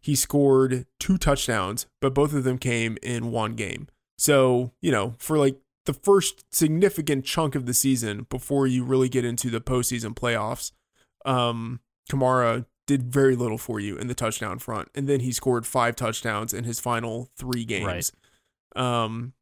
he 0.01 0.15
scored 0.15 0.85
two 0.99 1.17
touchdowns, 1.17 1.87
but 1.99 2.13
both 2.13 2.33
of 2.33 2.45
them 2.45 2.57
came 2.57 2.97
in 3.03 3.31
one 3.31 3.55
game. 3.55 3.87
So, 4.17 4.71
you 4.81 4.91
know, 4.91 5.15
for 5.17 5.37
like 5.37 5.57
the 5.85 5.93
first 5.93 6.45
significant 6.51 7.25
chunk 7.25 7.55
of 7.55 7.65
the 7.65 7.73
season 7.73 8.25
before 8.29 8.67
you 8.67 8.83
really 8.83 9.09
get 9.09 9.25
into 9.25 9.49
the 9.49 9.61
postseason 9.61 10.13
playoffs, 10.15 10.71
um, 11.25 11.79
Kamara 12.09 12.65
did 12.87 13.03
very 13.03 13.35
little 13.35 13.57
for 13.57 13.79
you 13.79 13.97
in 13.97 14.07
the 14.07 14.15
touchdown 14.15 14.59
front. 14.59 14.89
And 14.95 15.07
then 15.07 15.19
he 15.19 15.31
scored 15.31 15.67
five 15.67 15.95
touchdowns 15.95 16.53
in 16.53 16.63
his 16.63 16.79
final 16.79 17.29
three 17.37 17.65
games, 17.65 18.11
um, 18.75 19.33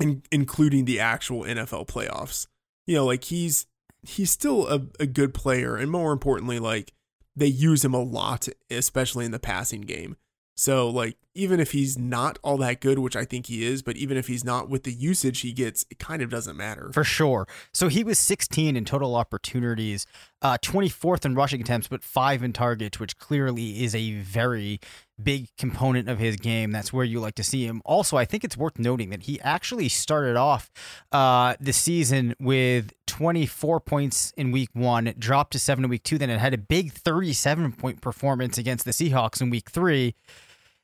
in, 0.00 0.22
including 0.32 0.86
the 0.86 0.98
actual 0.98 1.42
NFL 1.44 1.86
playoffs. 1.86 2.46
You 2.86 2.96
know, 2.96 3.06
like 3.06 3.24
he's 3.24 3.66
he's 4.02 4.30
still 4.30 4.66
a, 4.66 4.82
a 4.98 5.06
good 5.06 5.34
player. 5.34 5.76
And 5.76 5.90
more 5.90 6.12
importantly, 6.12 6.58
like 6.58 6.92
they 7.36 7.46
use 7.46 7.84
him 7.84 7.94
a 7.94 8.02
lot, 8.02 8.48
especially 8.70 9.24
in 9.24 9.30
the 9.30 9.38
passing 9.38 9.82
game. 9.82 10.16
So 10.60 10.90
like 10.90 11.16
even 11.34 11.58
if 11.58 11.72
he's 11.72 11.96
not 11.96 12.38
all 12.42 12.58
that 12.58 12.80
good, 12.80 12.98
which 12.98 13.16
I 13.16 13.24
think 13.24 13.46
he 13.46 13.64
is, 13.64 13.80
but 13.80 13.96
even 13.96 14.18
if 14.18 14.26
he's 14.26 14.44
not 14.44 14.68
with 14.68 14.82
the 14.82 14.92
usage 14.92 15.40
he 15.40 15.52
gets, 15.52 15.86
it 15.90 15.98
kind 15.98 16.20
of 16.20 16.28
doesn't 16.28 16.56
matter. 16.56 16.90
For 16.92 17.02
sure. 17.02 17.48
So 17.72 17.88
he 17.88 18.04
was 18.04 18.18
16 18.18 18.76
in 18.76 18.84
total 18.84 19.16
opportunities, 19.16 20.06
uh, 20.42 20.58
24th 20.58 21.24
in 21.24 21.34
rushing 21.34 21.62
attempts, 21.62 21.88
but 21.88 22.02
five 22.02 22.42
in 22.42 22.52
targets, 22.52 23.00
which 23.00 23.16
clearly 23.16 23.82
is 23.82 23.94
a 23.94 24.16
very 24.20 24.80
big 25.22 25.48
component 25.56 26.08
of 26.10 26.18
his 26.18 26.36
game. 26.36 26.72
That's 26.72 26.92
where 26.92 27.04
you 27.04 27.20
like 27.20 27.36
to 27.36 27.44
see 27.44 27.64
him. 27.64 27.80
Also, 27.86 28.18
I 28.18 28.26
think 28.26 28.44
it's 28.44 28.56
worth 28.56 28.78
noting 28.78 29.10
that 29.10 29.22
he 29.22 29.40
actually 29.40 29.88
started 29.88 30.36
off 30.36 30.70
uh, 31.12 31.54
the 31.60 31.72
season 31.72 32.34
with 32.38 32.92
24 33.06 33.80
points 33.80 34.32
in 34.36 34.50
week 34.50 34.70
one, 34.72 35.14
dropped 35.18 35.52
to 35.52 35.58
seven 35.58 35.84
in 35.84 35.90
week 35.90 36.02
two, 36.02 36.18
then 36.18 36.30
it 36.30 36.40
had 36.40 36.54
a 36.54 36.58
big 36.58 36.92
37 36.92 37.72
point 37.72 38.00
performance 38.00 38.58
against 38.58 38.84
the 38.84 38.92
Seahawks 38.92 39.40
in 39.40 39.50
week 39.50 39.70
three, 39.70 40.14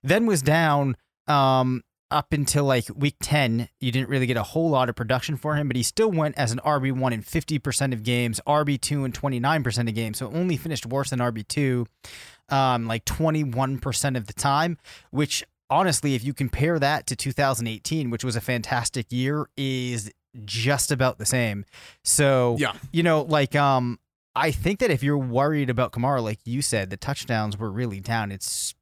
then 0.09 0.27
was 0.27 0.43
down 0.43 0.97
um, 1.27 1.83
up 2.11 2.33
until 2.33 2.65
like 2.65 2.85
week 2.95 3.17
10, 3.21 3.69
you 3.81 3.91
didn't 3.93 4.09
really 4.09 4.27
get 4.27 4.37
a 4.37 4.43
whole 4.43 4.71
lot 4.71 4.89
of 4.89 4.95
production 4.95 5.37
for 5.37 5.57
him, 5.57 5.67
but 5.69 5.77
he 5.77 5.83
still 5.83 6.11
went 6.11 6.37
as 6.39 6.53
an 6.53 6.61
RB1 6.65 7.13
in 7.13 7.23
50% 7.23 7.93
of 7.93 8.03
games, 8.03 8.41
RB2 8.47 9.05
in 9.05 9.13
29% 9.13 9.89
of 9.89 9.95
games. 9.95 10.19
So 10.19 10.31
only 10.33 10.57
finished 10.57 10.87
worse 10.87 11.11
than 11.11 11.19
RB2, 11.19 11.87
um, 12.49 12.87
like 12.87 13.05
21% 13.05 14.17
of 14.17 14.27
the 14.27 14.33
time, 14.33 14.79
which 15.11 15.45
honestly, 15.69 16.15
if 16.15 16.23
you 16.23 16.33
compare 16.33 16.79
that 16.79 17.07
to 17.09 17.17
2018, 17.17 18.09
which 18.11 18.23
was 18.23 18.37
a 18.37 18.41
fantastic 18.41 19.07
year, 19.11 19.49
is 19.57 20.11
just 20.45 20.93
about 20.93 21.19
the 21.19 21.27
same. 21.27 21.65
So, 22.05 22.57
Yeah. 22.59 22.75
you 22.93 23.03
know, 23.03 23.23
like, 23.23 23.57
um, 23.57 23.99
I 24.37 24.51
think 24.53 24.81
that 24.81 24.91
if 24.91 25.03
you're 25.03 25.19
worried 25.19 25.71
about 25.71 25.93
Kamara, 25.93 26.23
like 26.23 26.39
you 26.45 26.61
said, 26.63 26.91
the 26.91 26.97
touchdowns 26.99 27.57
were 27.59 27.71
really 27.73 28.01
down. 28.01 28.31
It's 28.31 28.75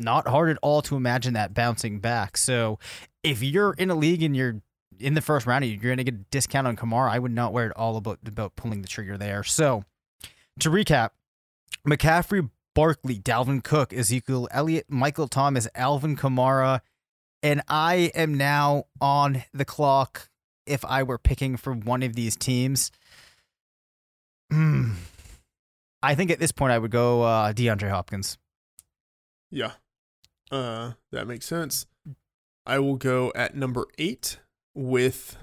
not 0.00 0.28
hard 0.28 0.50
at 0.50 0.58
all 0.62 0.82
to 0.82 0.96
imagine 0.96 1.34
that 1.34 1.54
bouncing 1.54 2.00
back. 2.00 2.36
So 2.36 2.78
if 3.22 3.42
you're 3.42 3.74
in 3.74 3.90
a 3.90 3.94
league 3.94 4.22
and 4.22 4.36
you're 4.36 4.60
in 4.98 5.14
the 5.14 5.20
first 5.20 5.46
round 5.46 5.64
you're 5.64 5.78
going 5.78 5.96
to 5.96 6.04
get 6.04 6.14
a 6.14 6.24
discount 6.30 6.66
on 6.66 6.76
Kamara, 6.76 7.10
I 7.10 7.18
would 7.18 7.32
not 7.32 7.52
worry 7.52 7.70
all 7.76 7.96
about 7.96 8.18
about 8.26 8.56
pulling 8.56 8.82
the 8.82 8.88
trigger 8.88 9.16
there. 9.16 9.42
So 9.42 9.84
to 10.60 10.70
recap, 10.70 11.10
McCaffrey, 11.86 12.50
Barkley, 12.74 13.18
Dalvin 13.18 13.62
Cook, 13.62 13.92
Ezekiel 13.92 14.48
Elliott, 14.50 14.86
Michael 14.88 15.28
Thomas, 15.28 15.68
Alvin 15.74 16.16
Kamara, 16.16 16.80
and 17.42 17.62
I 17.68 18.10
am 18.14 18.34
now 18.34 18.84
on 19.00 19.44
the 19.52 19.64
clock. 19.64 20.28
If 20.66 20.84
I 20.84 21.02
were 21.02 21.18
picking 21.18 21.56
for 21.56 21.72
one 21.72 22.02
of 22.02 22.14
these 22.14 22.36
teams, 22.36 22.92
hmm, 24.50 24.92
I 26.02 26.14
think 26.14 26.30
at 26.30 26.38
this 26.38 26.52
point 26.52 26.72
I 26.72 26.78
would 26.78 26.90
go 26.90 27.22
uh, 27.22 27.52
DeAndre 27.52 27.90
Hopkins. 27.90 28.38
Yeah. 29.50 29.72
Uh 30.50 30.92
that 31.12 31.26
makes 31.26 31.46
sense. 31.46 31.86
I 32.66 32.78
will 32.78 32.96
go 32.96 33.32
at 33.34 33.54
number 33.54 33.86
8 33.98 34.38
with 34.74 35.36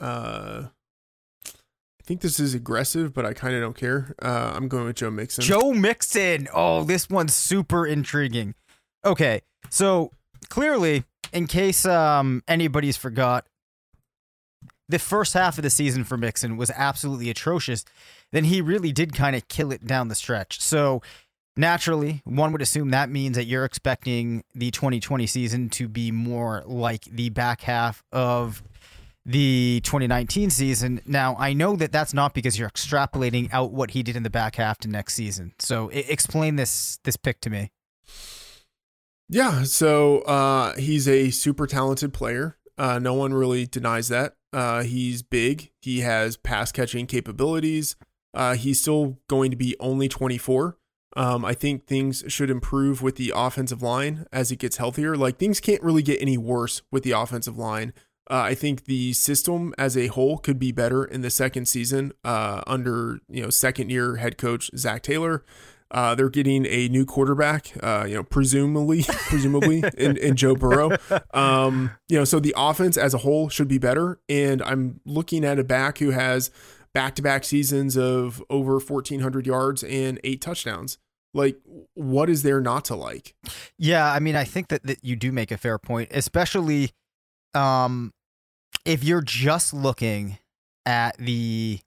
uh 0.00 0.68
I 1.46 2.02
think 2.04 2.22
this 2.22 2.40
is 2.40 2.54
aggressive, 2.54 3.12
but 3.14 3.24
I 3.24 3.32
kind 3.34 3.54
of 3.54 3.60
don't 3.60 3.76
care. 3.76 4.14
Uh 4.22 4.52
I'm 4.54 4.68
going 4.68 4.86
with 4.86 4.96
Joe 4.96 5.10
Mixon. 5.10 5.44
Joe 5.44 5.72
Mixon. 5.72 6.48
Oh, 6.52 6.84
this 6.84 7.08
one's 7.08 7.34
super 7.34 7.86
intriguing. 7.86 8.54
Okay, 9.04 9.40
so 9.70 10.10
clearly, 10.48 11.04
in 11.32 11.46
case 11.46 11.86
um, 11.86 12.42
anybody's 12.46 12.96
forgot, 12.96 13.46
the 14.88 14.98
first 14.98 15.32
half 15.34 15.56
of 15.56 15.62
the 15.62 15.70
season 15.70 16.04
for 16.04 16.16
Mixon 16.16 16.56
was 16.56 16.70
absolutely 16.70 17.30
atrocious. 17.30 17.84
Then 18.32 18.44
he 18.44 18.60
really 18.60 18.92
did 18.92 19.14
kind 19.14 19.36
of 19.36 19.48
kill 19.48 19.72
it 19.72 19.86
down 19.86 20.08
the 20.08 20.14
stretch. 20.14 20.60
So 20.60 21.00
naturally, 21.56 22.22
one 22.24 22.52
would 22.52 22.62
assume 22.62 22.90
that 22.90 23.10
means 23.10 23.36
that 23.36 23.44
you're 23.44 23.64
expecting 23.64 24.44
the 24.54 24.70
2020 24.70 25.26
season 25.26 25.68
to 25.70 25.88
be 25.88 26.10
more 26.10 26.62
like 26.66 27.04
the 27.04 27.28
back 27.30 27.62
half 27.62 28.02
of 28.12 28.62
the 29.26 29.80
2019 29.84 30.50
season. 30.50 31.00
Now, 31.06 31.36
I 31.38 31.52
know 31.52 31.76
that 31.76 31.92
that's 31.92 32.14
not 32.14 32.32
because 32.34 32.58
you're 32.58 32.70
extrapolating 32.70 33.48
out 33.52 33.72
what 33.72 33.90
he 33.90 34.02
did 34.02 34.16
in 34.16 34.22
the 34.22 34.30
back 34.30 34.56
half 34.56 34.78
to 34.78 34.88
next 34.88 35.14
season. 35.14 35.52
So, 35.58 35.90
I- 35.90 36.06
explain 36.08 36.56
this 36.56 36.98
this 37.04 37.16
pick 37.16 37.40
to 37.42 37.50
me. 37.50 37.70
Yeah, 39.28 39.62
so 39.62 40.20
uh, 40.22 40.74
he's 40.76 41.06
a 41.06 41.30
super 41.30 41.66
talented 41.66 42.12
player. 42.12 42.56
Uh, 42.76 42.98
no 42.98 43.14
one 43.14 43.32
really 43.32 43.66
denies 43.66 44.08
that. 44.08 44.34
Uh, 44.52 44.82
he's 44.82 45.22
big. 45.22 45.70
He 45.80 46.00
has 46.00 46.36
pass 46.36 46.72
catching 46.72 47.06
capabilities. 47.06 47.94
Uh, 48.34 48.54
he's 48.54 48.80
still 48.80 49.18
going 49.28 49.50
to 49.52 49.56
be 49.56 49.76
only 49.78 50.08
24. 50.08 50.76
Um, 51.16 51.44
I 51.44 51.54
think 51.54 51.86
things 51.86 52.22
should 52.28 52.50
improve 52.50 53.02
with 53.02 53.16
the 53.16 53.32
offensive 53.34 53.82
line 53.82 54.26
as 54.32 54.52
it 54.52 54.56
gets 54.60 54.76
healthier. 54.76 55.16
Like 55.16 55.38
things 55.38 55.58
can't 55.60 55.82
really 55.82 56.02
get 56.02 56.22
any 56.22 56.38
worse 56.38 56.82
with 56.92 57.02
the 57.02 57.12
offensive 57.12 57.58
line 57.58 57.92
Uh, 58.30 58.42
I 58.52 58.54
think 58.54 58.84
the 58.84 59.12
system 59.12 59.74
as 59.76 59.96
a 59.96 60.06
whole 60.06 60.38
could 60.38 60.58
be 60.60 60.70
better 60.70 61.04
in 61.04 61.20
the 61.22 61.30
second 61.30 61.66
season 61.66 62.12
uh, 62.24 62.62
under 62.64 63.18
you 63.28 63.42
know 63.42 63.50
second 63.50 63.90
year 63.90 64.16
head 64.16 64.38
coach 64.38 64.70
Zac 64.76 65.02
Taylor. 65.02 65.42
Uh, 65.92 66.14
they're 66.14 66.28
getting 66.30 66.64
a 66.66 66.86
new 66.88 67.04
quarterback, 67.04 67.72
uh, 67.82 68.04
you 68.06 68.14
know, 68.14 68.22
presumably, 68.22 69.02
presumably, 69.08 69.82
in, 69.98 70.16
in 70.18 70.36
Joe 70.36 70.54
Burrow. 70.54 70.96
Um, 71.34 71.90
you 72.08 72.16
know, 72.16 72.24
so 72.24 72.38
the 72.38 72.54
offense 72.56 72.96
as 72.96 73.12
a 73.12 73.18
whole 73.18 73.48
should 73.48 73.66
be 73.66 73.78
better. 73.78 74.20
And 74.28 74.62
I'm 74.62 75.00
looking 75.04 75.44
at 75.44 75.58
a 75.58 75.64
back 75.64 75.98
who 75.98 76.10
has 76.10 76.52
back-to-back 76.94 77.44
seasons 77.44 77.96
of 77.96 78.42
over 78.50 78.74
1,400 78.74 79.46
yards 79.46 79.82
and 79.84 80.20
eight 80.24 80.40
touchdowns. 80.40 80.98
Like, 81.32 81.58
what 81.94 82.28
is 82.28 82.42
there 82.42 82.60
not 82.60 82.84
to 82.86 82.96
like? 82.96 83.34
Yeah, 83.78 84.10
I 84.10 84.18
mean, 84.18 84.34
I 84.34 84.44
think 84.44 84.68
that, 84.68 84.82
that 84.84 85.04
you 85.04 85.14
do 85.14 85.30
make 85.30 85.52
a 85.52 85.56
fair 85.56 85.78
point, 85.78 86.08
especially 86.12 86.90
um, 87.54 88.12
if 88.84 89.04
you're 89.04 89.22
just 89.22 89.72
looking 89.72 90.38
at 90.84 91.16
the 91.18 91.78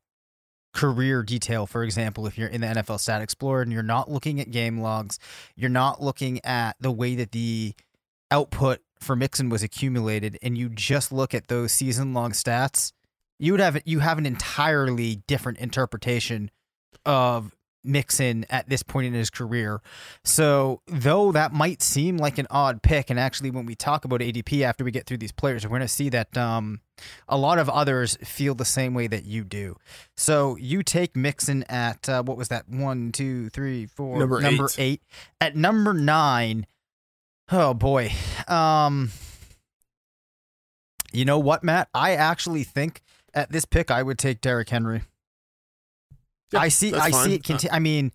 career 0.74 1.24
detail, 1.24 1.66
for 1.68 1.84
example, 1.84 2.26
if 2.26 2.38
you're 2.38 2.48
in 2.48 2.62
the 2.62 2.68
NFL 2.68 3.00
Stat 3.00 3.22
Explorer 3.22 3.62
and 3.62 3.72
you're 3.72 3.84
not 3.84 4.10
looking 4.10 4.40
at 4.40 4.50
game 4.50 4.80
logs, 4.80 5.20
you're 5.56 5.70
not 5.70 6.02
looking 6.02 6.44
at 6.46 6.76
the 6.80 6.92
way 6.92 7.16
that 7.16 7.32
the 7.32 7.74
output 8.32 8.80
for 9.00 9.16
Mixon 9.16 9.50
was 9.50 9.62
accumulated, 9.62 10.40
and 10.42 10.58
you 10.58 10.70
just 10.70 11.12
look 11.12 11.34
at 11.34 11.48
those 11.48 11.72
season 11.72 12.14
long 12.14 12.32
stats, 12.32 12.94
you 13.44 13.52
would 13.52 13.60
have 13.60 13.82
you 13.84 14.00
have 14.00 14.18
an 14.18 14.26
entirely 14.26 15.18
different 15.28 15.58
interpretation 15.58 16.50
of 17.06 17.54
Mixon 17.84 18.46
at 18.50 18.70
this 18.70 18.84
point 18.84 19.08
in 19.08 19.14
his 19.14 19.30
career. 19.30 19.82
So, 20.24 20.82
though 20.88 21.34
that 21.34 21.52
might 21.52 21.82
seem 21.82 22.16
like 22.16 22.38
an 22.38 22.48
odd 22.50 22.82
pick, 22.82 23.10
and 23.10 23.20
actually, 23.20 23.52
when 23.52 23.66
we 23.66 23.76
talk 23.76 24.06
about 24.06 24.22
ADP 24.22 24.62
after 24.62 24.86
we 24.86 24.92
get 24.92 25.06
through 25.06 25.18
these 25.18 25.34
players, 25.34 25.66
we're 25.66 25.72
going 25.72 25.82
to 25.82 25.90
see 25.90 26.08
that 26.08 26.38
um, 26.38 26.80
a 27.28 27.38
lot 27.38 27.60
of 27.60 27.68
others 27.68 28.18
feel 28.24 28.56
the 28.56 28.64
same 28.64 28.94
way 28.94 29.08
that 29.08 29.26
you 29.26 29.44
do. 29.44 29.76
So, 30.16 30.56
you 30.56 30.82
take 30.82 31.14
Mixon 31.18 31.64
at 31.64 32.08
uh, 32.08 32.24
what 32.24 32.38
was 32.38 32.48
that? 32.48 32.70
One, 32.70 33.12
two, 33.12 33.50
three, 33.50 33.88
four. 33.88 34.20
Number 34.20 34.40
number 34.40 34.70
eight. 34.78 34.80
eight. 34.80 35.02
At 35.42 35.58
number 35.58 35.94
nine, 35.94 36.66
oh 37.52 37.74
boy. 37.74 38.14
Um, 38.48 39.12
you 41.14 41.26
know 41.26 41.38
what, 41.40 41.64
Matt? 41.64 41.90
I 41.94 42.16
actually 42.16 42.64
think 42.64 43.03
at 43.34 43.52
this 43.52 43.66
pick, 43.66 43.92
I 43.92 44.04
would 44.04 44.18
take 44.18 44.42
Derrick 44.42 44.70
Henry. 44.70 45.04
Yeah, 46.52 46.60
I 46.60 46.68
see. 46.70 46.94
I 46.94 47.12
fine. 47.12 47.24
see 47.26 47.34
it. 47.36 47.44
Conti- 47.44 47.72
I 47.72 47.80
mean, 47.80 48.12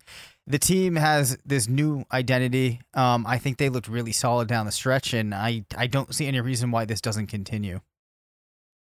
the 0.47 0.59
team 0.59 0.95
has 0.95 1.37
this 1.45 1.67
new 1.67 2.05
identity. 2.11 2.79
Um, 2.93 3.25
I 3.27 3.37
think 3.37 3.57
they 3.57 3.69
looked 3.69 3.87
really 3.87 4.13
solid 4.13 4.47
down 4.47 4.65
the 4.65 4.71
stretch, 4.71 5.13
and 5.13 5.35
I 5.35 5.65
I 5.77 5.87
don't 5.87 6.13
see 6.15 6.25
any 6.25 6.39
reason 6.39 6.71
why 6.71 6.85
this 6.85 7.01
doesn't 7.01 7.27
continue. 7.27 7.81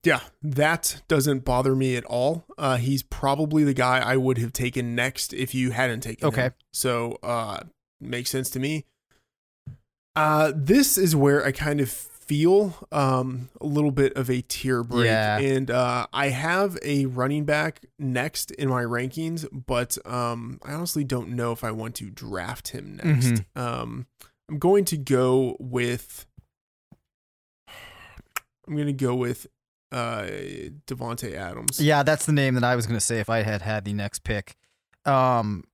Yeah, 0.03 0.21
that 0.43 1.01
doesn't 1.09 1.47
bother 1.47 1.75
me 1.75 1.97
at 1.97 2.05
all. 2.05 2.45
Uh, 2.59 2.77
he's 2.77 3.03
probably 3.03 3.65
the 3.65 3.73
guy 3.73 4.01
I 4.01 4.17
would 4.19 4.37
have 4.37 4.53
taken 4.53 4.95
next 4.95 5.33
if 5.33 5.55
you 5.55 5.71
hadn't 5.71 6.01
taken 6.01 6.29
Okay. 6.29 6.43
him. 6.43 6.55
So, 6.75 7.19
uh, 7.23 7.61
makes 8.03 8.29
sense 8.29 8.51
to 8.51 8.61
me. 8.61 8.85
Uh, 10.15 10.53
this 10.55 10.99
is 10.99 11.17
where 11.17 11.45
I 11.45 11.53
kind 11.53 11.81
of 11.81 11.89
feel 12.35 12.75
um, 12.91 13.49
a 13.61 13.67
little 13.67 13.93
bit 13.93 14.13
of 14.15 14.29
a 14.29 14.41
tier 14.43 14.83
break. 14.83 15.07
Yeah. 15.07 15.39
And 15.39 15.71
uh, 15.71 16.09
I 16.13 16.31
have 16.31 16.77
a 16.83 17.07
running 17.07 17.45
back 17.45 17.85
next 17.97 18.51
in 18.51 18.69
my 18.69 18.83
rankings, 18.83 19.47
but 19.53 19.97
um, 20.05 20.59
I 20.65 20.73
honestly 20.73 21.05
don't 21.05 21.29
know 21.31 21.53
if 21.53 21.63
I 21.63 21.71
want 21.71 21.95
to 21.97 22.11
draft 22.11 22.69
him 22.69 23.01
next. 23.03 23.27
Mhm. 23.27 23.45
Um, 23.55 24.07
I'm 24.49 24.59
going 24.59 24.85
to 24.87 24.97
go 24.97 25.57
with. 25.61 26.27
I'm 28.67 28.75
going 28.75 28.89
to 28.89 28.93
go 28.93 29.15
with 29.15 29.47
uh, 29.93 30.27
Davante 30.89 31.35
Adams. 31.35 31.81
Yeah, 31.81 32.03
that's 32.03 32.27
the 32.27 32.33
name 32.33 32.55
that 32.55 32.65
I 32.65 32.75
was 32.75 32.87
going 32.87 32.99
to 32.99 33.05
say 33.05 33.21
if 33.21 33.31
I 33.31 33.43
had 33.43 33.63
had 33.63 33.85
the 33.85 33.93
next 33.93 34.25
pick. 34.25 34.57
Um, 35.05 35.65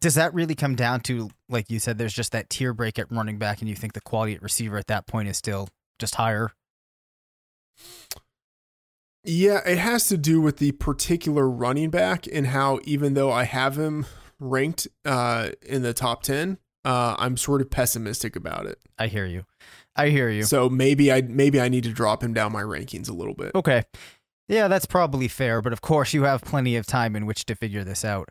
does 0.00 0.14
that 0.14 0.34
really 0.34 0.54
come 0.54 0.74
down 0.74 1.00
to, 1.00 1.30
like 1.48 1.70
you 1.70 1.78
said, 1.78 1.98
there's 1.98 2.14
just 2.14 2.32
that 2.32 2.50
tier 2.50 2.72
break 2.72 2.98
at 2.98 3.10
running 3.10 3.38
back, 3.38 3.60
and 3.60 3.68
you 3.68 3.74
think 3.74 3.92
the 3.92 4.00
quality 4.00 4.34
at 4.34 4.42
receiver 4.42 4.76
at 4.76 4.86
that 4.88 5.06
point 5.06 5.28
is 5.28 5.36
still 5.36 5.68
just 5.98 6.16
higher? 6.16 6.52
Yeah, 9.24 9.60
it 9.66 9.78
has 9.78 10.08
to 10.08 10.16
do 10.16 10.40
with 10.40 10.58
the 10.58 10.72
particular 10.72 11.48
running 11.48 11.90
back 11.90 12.26
and 12.32 12.46
how 12.46 12.80
even 12.84 13.14
though 13.14 13.30
I 13.30 13.44
have 13.44 13.76
him 13.76 14.06
ranked 14.40 14.88
uh, 15.04 15.50
in 15.62 15.82
the 15.82 15.92
top 15.92 16.22
10, 16.22 16.58
uh, 16.84 17.16
I'm 17.18 17.36
sort 17.36 17.60
of 17.60 17.70
pessimistic 17.70 18.36
about 18.36 18.66
it. 18.66 18.78
I 18.98 19.08
hear 19.08 19.26
you. 19.26 19.44
I 19.96 20.08
hear 20.08 20.30
you. 20.30 20.44
So 20.44 20.70
maybe 20.70 21.12
I 21.12 21.22
maybe 21.22 21.60
I 21.60 21.68
need 21.68 21.84
to 21.84 21.92
drop 21.92 22.22
him 22.22 22.32
down 22.32 22.52
my 22.52 22.62
rankings 22.62 23.10
a 23.10 23.12
little 23.12 23.34
bit. 23.34 23.54
Okay. 23.54 23.82
Yeah, 24.48 24.68
that's 24.68 24.86
probably 24.86 25.28
fair, 25.28 25.60
but 25.60 25.72
of 25.74 25.82
course 25.82 26.14
you 26.14 26.22
have 26.22 26.40
plenty 26.42 26.76
of 26.76 26.86
time 26.86 27.14
in 27.14 27.26
which 27.26 27.44
to 27.46 27.54
figure 27.54 27.84
this 27.84 28.04
out. 28.04 28.30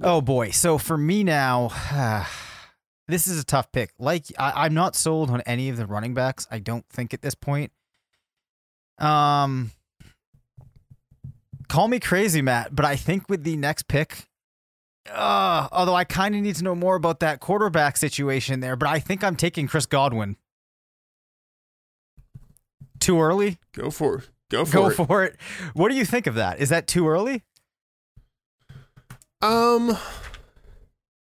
Oh 0.00 0.20
boy. 0.20 0.50
So 0.50 0.78
for 0.78 0.96
me 0.96 1.24
now, 1.24 1.68
this 3.08 3.26
is 3.26 3.40
a 3.40 3.44
tough 3.44 3.72
pick. 3.72 3.92
Like 3.98 4.26
I, 4.38 4.64
I'm 4.64 4.74
not 4.74 4.94
sold 4.96 5.30
on 5.30 5.40
any 5.42 5.68
of 5.68 5.76
the 5.76 5.86
running 5.86 6.14
backs. 6.14 6.46
I 6.50 6.58
don't 6.58 6.86
think 6.90 7.12
at 7.14 7.22
this 7.22 7.34
point. 7.34 7.72
Um 8.98 9.72
call 11.68 11.88
me 11.88 12.00
crazy, 12.00 12.42
Matt, 12.42 12.74
but 12.74 12.84
I 12.84 12.96
think 12.96 13.28
with 13.28 13.44
the 13.44 13.56
next 13.56 13.88
pick, 13.88 14.26
uh, 15.10 15.68
although 15.72 15.94
I 15.94 16.04
kind 16.04 16.34
of 16.34 16.42
need 16.42 16.56
to 16.56 16.64
know 16.64 16.74
more 16.74 16.96
about 16.96 17.20
that 17.20 17.40
quarterback 17.40 17.96
situation 17.96 18.60
there, 18.60 18.76
but 18.76 18.88
I 18.88 18.98
think 18.98 19.24
I'm 19.24 19.36
taking 19.36 19.66
Chris 19.66 19.86
Godwin. 19.86 20.36
Too 22.98 23.20
early? 23.20 23.58
Go 23.72 23.90
for 23.90 24.18
it. 24.18 24.28
Go 24.50 24.64
for 24.64 24.72
Go 24.76 24.88
it. 24.88 24.94
for 24.94 25.24
it. 25.24 25.36
What 25.74 25.90
do 25.90 25.96
you 25.96 26.04
think 26.04 26.26
of 26.26 26.34
that? 26.34 26.60
Is 26.60 26.68
that 26.68 26.86
too 26.86 27.08
early? 27.08 27.44
Um 29.42 29.96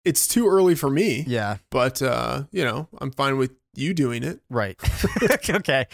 it's 0.04 0.26
too 0.26 0.48
early 0.48 0.74
for 0.74 0.90
me, 0.90 1.24
Yeah, 1.28 1.58
but 1.70 2.02
uh, 2.02 2.44
you 2.50 2.64
know, 2.64 2.88
I'm 2.98 3.12
fine 3.12 3.38
with 3.38 3.52
you 3.74 3.94
doing 3.94 4.24
it. 4.24 4.40
right. 4.50 4.76
okay. 5.50 5.86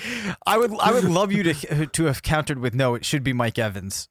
I 0.46 0.56
would 0.58 0.72
I 0.80 0.92
would 0.92 1.04
love 1.04 1.30
you 1.32 1.42
to 1.44 1.86
to 1.86 2.04
have 2.06 2.22
countered 2.22 2.58
with 2.58 2.74
no, 2.74 2.94
it 2.94 3.04
should 3.04 3.22
be 3.22 3.32
Mike 3.32 3.58
Evans. 3.58 4.08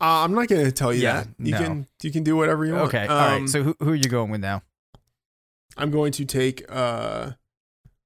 Uh, 0.00 0.24
I'm 0.24 0.34
not 0.34 0.48
going 0.48 0.64
to 0.64 0.72
tell 0.72 0.92
you 0.92 1.02
Yeah, 1.02 1.22
that. 1.22 1.28
You 1.38 1.52
no. 1.52 1.58
can 1.58 1.86
you 2.02 2.10
can 2.10 2.22
do 2.24 2.36
whatever 2.36 2.64
you 2.66 2.74
want. 2.74 2.88
Okay. 2.88 3.06
All 3.06 3.16
right. 3.16 3.36
Um, 3.36 3.48
So 3.48 3.62
who 3.62 3.76
who 3.80 3.90
are 3.92 3.94
you 3.94 4.08
going 4.10 4.30
with 4.30 4.40
now? 4.40 4.62
I'm 5.76 5.90
going 5.90 6.12
to 6.12 6.24
take 6.26 6.64
uh 6.68 7.32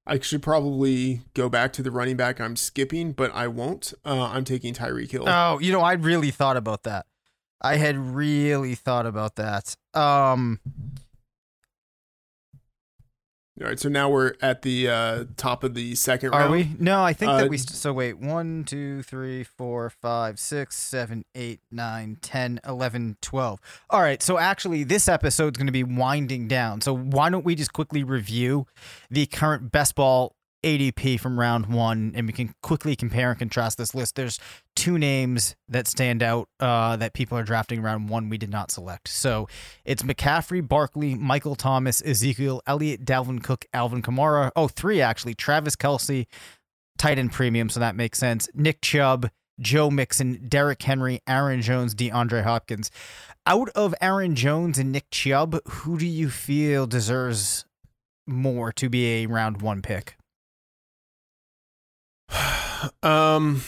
I 0.07 0.21
should 0.21 0.41
probably 0.43 1.23
go 1.35 1.49
back 1.49 1.73
to 1.73 1.83
the 1.83 1.91
running 1.91 2.17
back 2.17 2.41
I'm 2.41 2.55
skipping, 2.55 3.11
but 3.13 3.35
I 3.35 3.49
won't. 3.49 3.93
Uh, 4.05 4.23
I'm 4.33 4.45
taking 4.45 4.73
Tyreek 4.73 5.11
Hill. 5.11 5.25
Oh, 5.27 5.59
you 5.59 5.73
know, 5.73 5.81
I 5.81 5.95
really 5.95 6.31
thought 6.31 6.57
about 6.57 6.85
that. 6.85 7.07
I 7.61 7.77
had 7.77 7.97
really 7.97 8.75
thought 8.75 9.07
about 9.07 9.37
that. 9.37 9.75
Um 9.95 10.61
All 13.59 13.67
right, 13.67 13.81
so 13.81 13.89
now 13.89 14.11
we're 14.11 14.35
at 14.43 14.61
the 14.61 14.87
uh, 14.87 15.25
top 15.39 15.65
of 15.65 15.73
the 15.73 15.95
second 15.95 16.35
are 16.35 16.41
round. 16.41 16.53
we? 16.53 16.71
No, 16.79 17.03
I 17.03 17.15
think 17.15 17.31
Uh, 17.33 17.39
that 17.39 17.49
we 17.49 17.57
st- 17.57 17.71
so 17.71 17.91
wait, 17.91 18.19
one, 18.19 18.65
two, 18.65 19.03
three, 19.03 19.45
four, 19.45 19.89
five, 19.89 20.39
six, 20.39 20.77
seven, 20.77 21.25
eight, 21.35 21.61
nine, 21.71 22.19
ten, 22.21 22.61
eleven, 22.67 23.17
twelve. 23.23 23.59
All 23.89 24.03
right, 24.03 24.23
so 24.23 24.37
actually 24.37 24.85
this 24.85 25.09
episode's 25.09 25.57
gonna 25.57 25.73
be 25.73 25.85
winding 25.85 26.49
down. 26.49 26.83
So 26.83 26.95
why 26.95 27.31
don't 27.31 27.47
we 27.47 27.55
just 27.55 27.73
quickly 27.73 28.05
review 28.05 28.67
the 29.11 29.25
current 29.25 29.73
best 29.73 29.95
ball 29.95 30.36
ADP 30.67 31.21
from 31.21 31.39
round 31.39 31.67
one 31.67 32.13
and 32.17 32.27
we 32.27 32.33
can 32.33 32.53
quickly 32.61 32.97
compare 32.97 33.31
and 33.31 33.39
contrast 33.39 33.79
this 33.79 33.95
list. 33.95 34.17
There's 34.17 34.41
two 34.75 34.99
names 34.99 35.55
that 35.69 35.87
stand 35.87 36.25
out 36.25 36.49
uh, 36.59 36.97
that 36.97 37.13
people 37.13 37.39
are 37.39 37.45
drafting 37.45 37.83
round 37.83 38.09
one 38.09 38.29
we 38.29 38.37
did 38.37 38.51
not 38.51 38.73
select. 38.73 39.07
So 39.07 39.47
it's 39.85 40.03
McCaffrey, 40.03 40.67
Barkley, 40.67 41.15
Michael 41.15 41.55
Thomas, 41.55 42.03
Ezekiel, 42.05 42.63
Elliott, 42.67 43.05
Dalvin 43.05 43.45
Cook, 43.45 43.65
Alvin 43.73 44.03
Kamara. 44.03 44.51
Oh, 44.57 44.67
three 44.67 45.01
actually. 45.01 45.35
Travis 45.35 45.77
Kelce, 45.77 46.27
tight 46.99 47.17
end 47.17 47.31
premium, 47.31 47.69
so 47.69 47.79
that 47.79 47.95
makes 47.95 48.19
sense. 48.19 48.49
Nick 48.53 48.81
Chubb, 48.81 49.31
Joe 49.61 49.89
Mixon, 49.89 50.49
Derrick 50.49 50.83
Henry, 50.83 51.21
Aaron 51.29 51.63
Jones, 51.63 51.95
DeAndre 51.95 52.43
Hopkins. 52.43 52.91
Out 53.47 53.69
of 53.71 53.95
Aaron 54.01 54.35
Jones 54.35 54.79
and 54.79 54.91
Nick 54.91 55.11
Chubb, 55.11 55.61
who 55.65 55.97
do 55.97 56.07
you 56.07 56.29
feel 56.29 56.89
deserves 56.89 57.65
more 58.27 58.73
to 58.73 58.89
be 58.89 59.23
a 59.23 59.27
round 59.27 59.63
one 59.63 59.81
pick? 59.81 60.16
Um, 63.03 63.63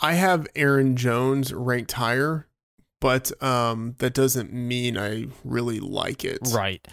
I 0.00 0.14
have 0.14 0.46
Aaron 0.54 0.96
Jones 0.96 1.52
ranked 1.52 1.92
higher, 1.92 2.46
but 3.00 3.30
um, 3.42 3.96
that 3.98 4.14
doesn't 4.14 4.52
mean 4.52 4.96
I 4.96 5.26
really 5.44 5.80
like 5.80 6.24
it. 6.24 6.38
Right. 6.52 6.86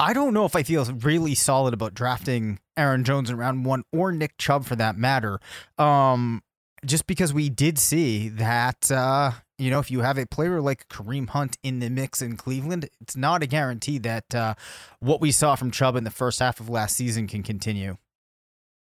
I 0.00 0.12
don't 0.12 0.32
know 0.32 0.44
if 0.44 0.54
I 0.54 0.62
feel 0.62 0.84
really 0.84 1.34
solid 1.34 1.74
about 1.74 1.94
drafting 1.94 2.60
Aaron 2.76 3.02
Jones 3.02 3.30
in 3.30 3.36
round 3.36 3.64
one 3.64 3.82
or 3.92 4.12
Nick 4.12 4.38
Chubb 4.38 4.64
for 4.64 4.76
that 4.76 4.96
matter. 4.96 5.40
Um, 5.76 6.42
just 6.86 7.06
because 7.08 7.34
we 7.34 7.48
did 7.48 7.78
see 7.78 8.28
that, 8.28 8.90
uh, 8.92 9.32
you 9.58 9.70
know, 9.70 9.80
if 9.80 9.90
you 9.90 10.00
have 10.00 10.18
a 10.18 10.26
player 10.26 10.60
like 10.60 10.88
Kareem 10.88 11.30
Hunt 11.30 11.58
in 11.64 11.80
the 11.80 11.90
mix 11.90 12.22
in 12.22 12.36
Cleveland, 12.36 12.88
it's 13.00 13.16
not 13.16 13.42
a 13.42 13.46
guarantee 13.46 13.98
that 13.98 14.32
uh, 14.32 14.54
what 15.00 15.20
we 15.20 15.32
saw 15.32 15.56
from 15.56 15.72
Chubb 15.72 15.96
in 15.96 16.04
the 16.04 16.10
first 16.10 16.38
half 16.38 16.60
of 16.60 16.68
last 16.68 16.94
season 16.94 17.26
can 17.26 17.42
continue. 17.42 17.96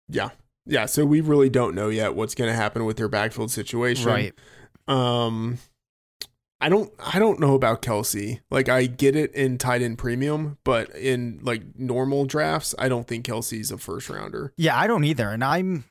Yeah. 0.08 0.30
Yeah, 0.66 0.86
so 0.86 1.04
we 1.04 1.20
really 1.20 1.50
don't 1.50 1.74
know 1.74 1.88
yet 1.88 2.14
what's 2.14 2.34
going 2.34 2.50
to 2.50 2.56
happen 2.56 2.84
with 2.84 2.96
their 2.96 3.08
backfield 3.08 3.50
situation. 3.50 4.06
Right. 4.06 4.34
Um, 4.86 5.58
I 6.60 6.68
don't 6.68 6.92
I 6.98 7.18
don't 7.18 7.40
know 7.40 7.54
about 7.54 7.80
Kelce. 7.80 8.40
Like 8.50 8.68
I 8.68 8.86
get 8.86 9.16
it 9.16 9.34
in 9.34 9.56
tight 9.56 9.80
end 9.80 9.98
premium, 9.98 10.58
but 10.62 10.94
in 10.94 11.40
like 11.42 11.62
normal 11.78 12.26
drafts, 12.26 12.74
I 12.78 12.88
don't 12.88 13.06
think 13.06 13.24
Kelce's 13.24 13.70
a 13.70 13.78
first 13.78 14.10
rounder. 14.10 14.52
Yeah, 14.56 14.78
I 14.78 14.86
don't 14.86 15.04
either, 15.04 15.30
and 15.30 15.42
I'm 15.42 15.84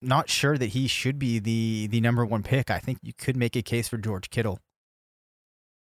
not 0.00 0.28
sure 0.28 0.58
that 0.58 0.70
he 0.70 0.88
should 0.88 1.18
be 1.18 1.38
the 1.38 1.86
the 1.86 2.00
number 2.00 2.26
one 2.26 2.42
pick. 2.42 2.70
I 2.70 2.80
think 2.80 2.98
you 3.02 3.12
could 3.12 3.36
make 3.36 3.54
a 3.54 3.62
case 3.62 3.86
for 3.86 3.96
George 3.96 4.30
Kittle. 4.30 4.58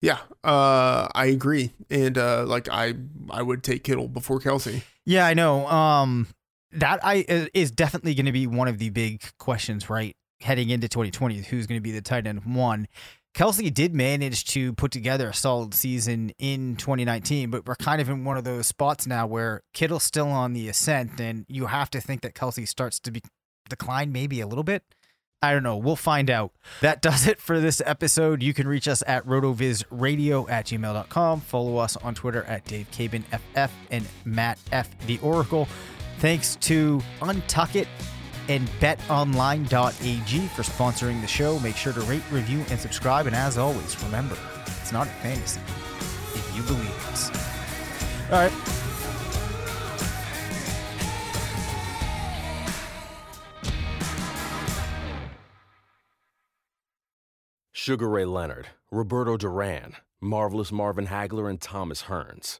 Yeah, 0.02 0.20
uh, 0.43 1.10
I 1.13 1.26
agree, 1.26 1.74
and 1.89 2.17
uh, 2.17 2.46
like 2.46 2.70
I 2.72 2.93
I 3.30 3.41
would 3.41 3.62
take 3.62 3.84
Kittle 3.84 4.08
before 4.08 4.39
Kelce. 4.39 4.84
Yeah, 5.06 5.26
I 5.26 5.34
know. 5.34 5.67
Um, 5.67 6.28
that 6.71 6.99
I 7.03 7.25
uh, 7.30 7.45
is 7.53 7.71
definitely 7.71 8.13
going 8.13 8.25
to 8.25 8.32
be 8.32 8.47
one 8.47 8.67
of 8.67 8.77
the 8.77 8.89
big 8.89 9.23
questions, 9.39 9.89
right? 9.89 10.15
Heading 10.41 10.69
into 10.69 10.88
2020, 10.88 11.38
who's 11.43 11.65
going 11.65 11.77
to 11.80 11.84
be 11.84 11.91
the 11.91 12.01
tight 12.01 12.27
end 12.27 12.45
one? 12.45 12.88
Kelce 13.36 13.71
did 13.71 13.93
manage 13.93 14.45
to 14.45 14.73
put 14.73 14.91
together 14.91 15.30
a 15.30 15.34
solid 15.34 15.73
season 15.73 16.32
in 16.39 16.75
2019, 16.75 17.51
but 17.51 17.67
we're 17.67 17.75
kind 17.75 18.01
of 18.01 18.10
in 18.10 18.25
one 18.25 18.36
of 18.36 18.43
those 18.43 18.65
spots 18.65 19.06
now 19.06 19.27
where 19.27 19.62
Kittle's 19.73 20.03
still 20.03 20.30
on 20.30 20.53
the 20.53 20.67
ascent, 20.69 21.19
and 21.19 21.45
you 21.47 21.67
have 21.67 21.91
to 21.91 22.01
think 22.01 22.21
that 22.21 22.34
Kelce 22.34 22.67
starts 22.67 22.99
to 23.01 23.12
be 23.12 23.21
decline 23.69 24.12
maybe 24.12 24.41
a 24.41 24.47
little 24.47 24.63
bit. 24.63 24.84
I 25.41 25.53
don't 25.53 25.62
know. 25.62 25.77
We'll 25.77 25.95
find 25.95 26.32
out. 26.32 26.51
That 26.82 27.01
does 27.01 27.27
it 27.27 27.39
for 27.39 27.60
this 27.60 27.80
episode. 27.86 28.41
You 28.41 28.56
can 28.56 28.67
reach 28.67 28.88
us 28.88 29.03
at 29.06 29.23
rotovizradio 29.27 30.49
at 30.49 30.65
gmail.com. 30.65 31.41
Follow 31.41 31.77
us 31.77 31.95
on 31.97 32.15
Twitter 32.15 32.43
at 32.45 32.65
Dave 32.65 32.89
Caban 32.91 33.23
FF 33.25 33.71
and 33.91 34.08
Matt 34.25 34.58
F. 34.71 34.89
The 35.06 35.19
Oracle. 35.19 35.67
Thanks 36.19 36.56
to 36.58 37.01
Untuckit 37.21 37.88
and 38.49 38.67
betonline.ag 38.80 40.47
for 40.47 40.63
sponsoring 40.63 41.21
the 41.21 41.27
show. 41.27 41.60
Make 41.60 41.75
sure 41.75 41.93
to 41.93 42.01
rate, 42.01 42.23
review, 42.32 42.63
and 42.69 42.80
subscribe. 42.80 43.27
And 43.27 43.36
as 43.36 43.58
always, 43.58 44.01
remember, 44.03 44.38
it's 44.65 44.91
not 44.91 45.08
a 45.08 45.10
fantasy 45.10 45.62
if 46.34 46.56
you 46.56 46.63
believe 46.63 47.08
us. 47.10 47.30
All 48.32 48.39
right. 48.39 48.51
Sugar 57.73 58.10
Ray 58.10 58.25
Leonard, 58.25 58.67
Roberto 58.91 59.38
Duran, 59.38 59.95
Marvelous 60.19 60.71
Marvin 60.73 61.08
Hagler, 61.08 61.49
and 61.49 61.62
Thomas 61.62 62.03
Hearns. 62.03 62.60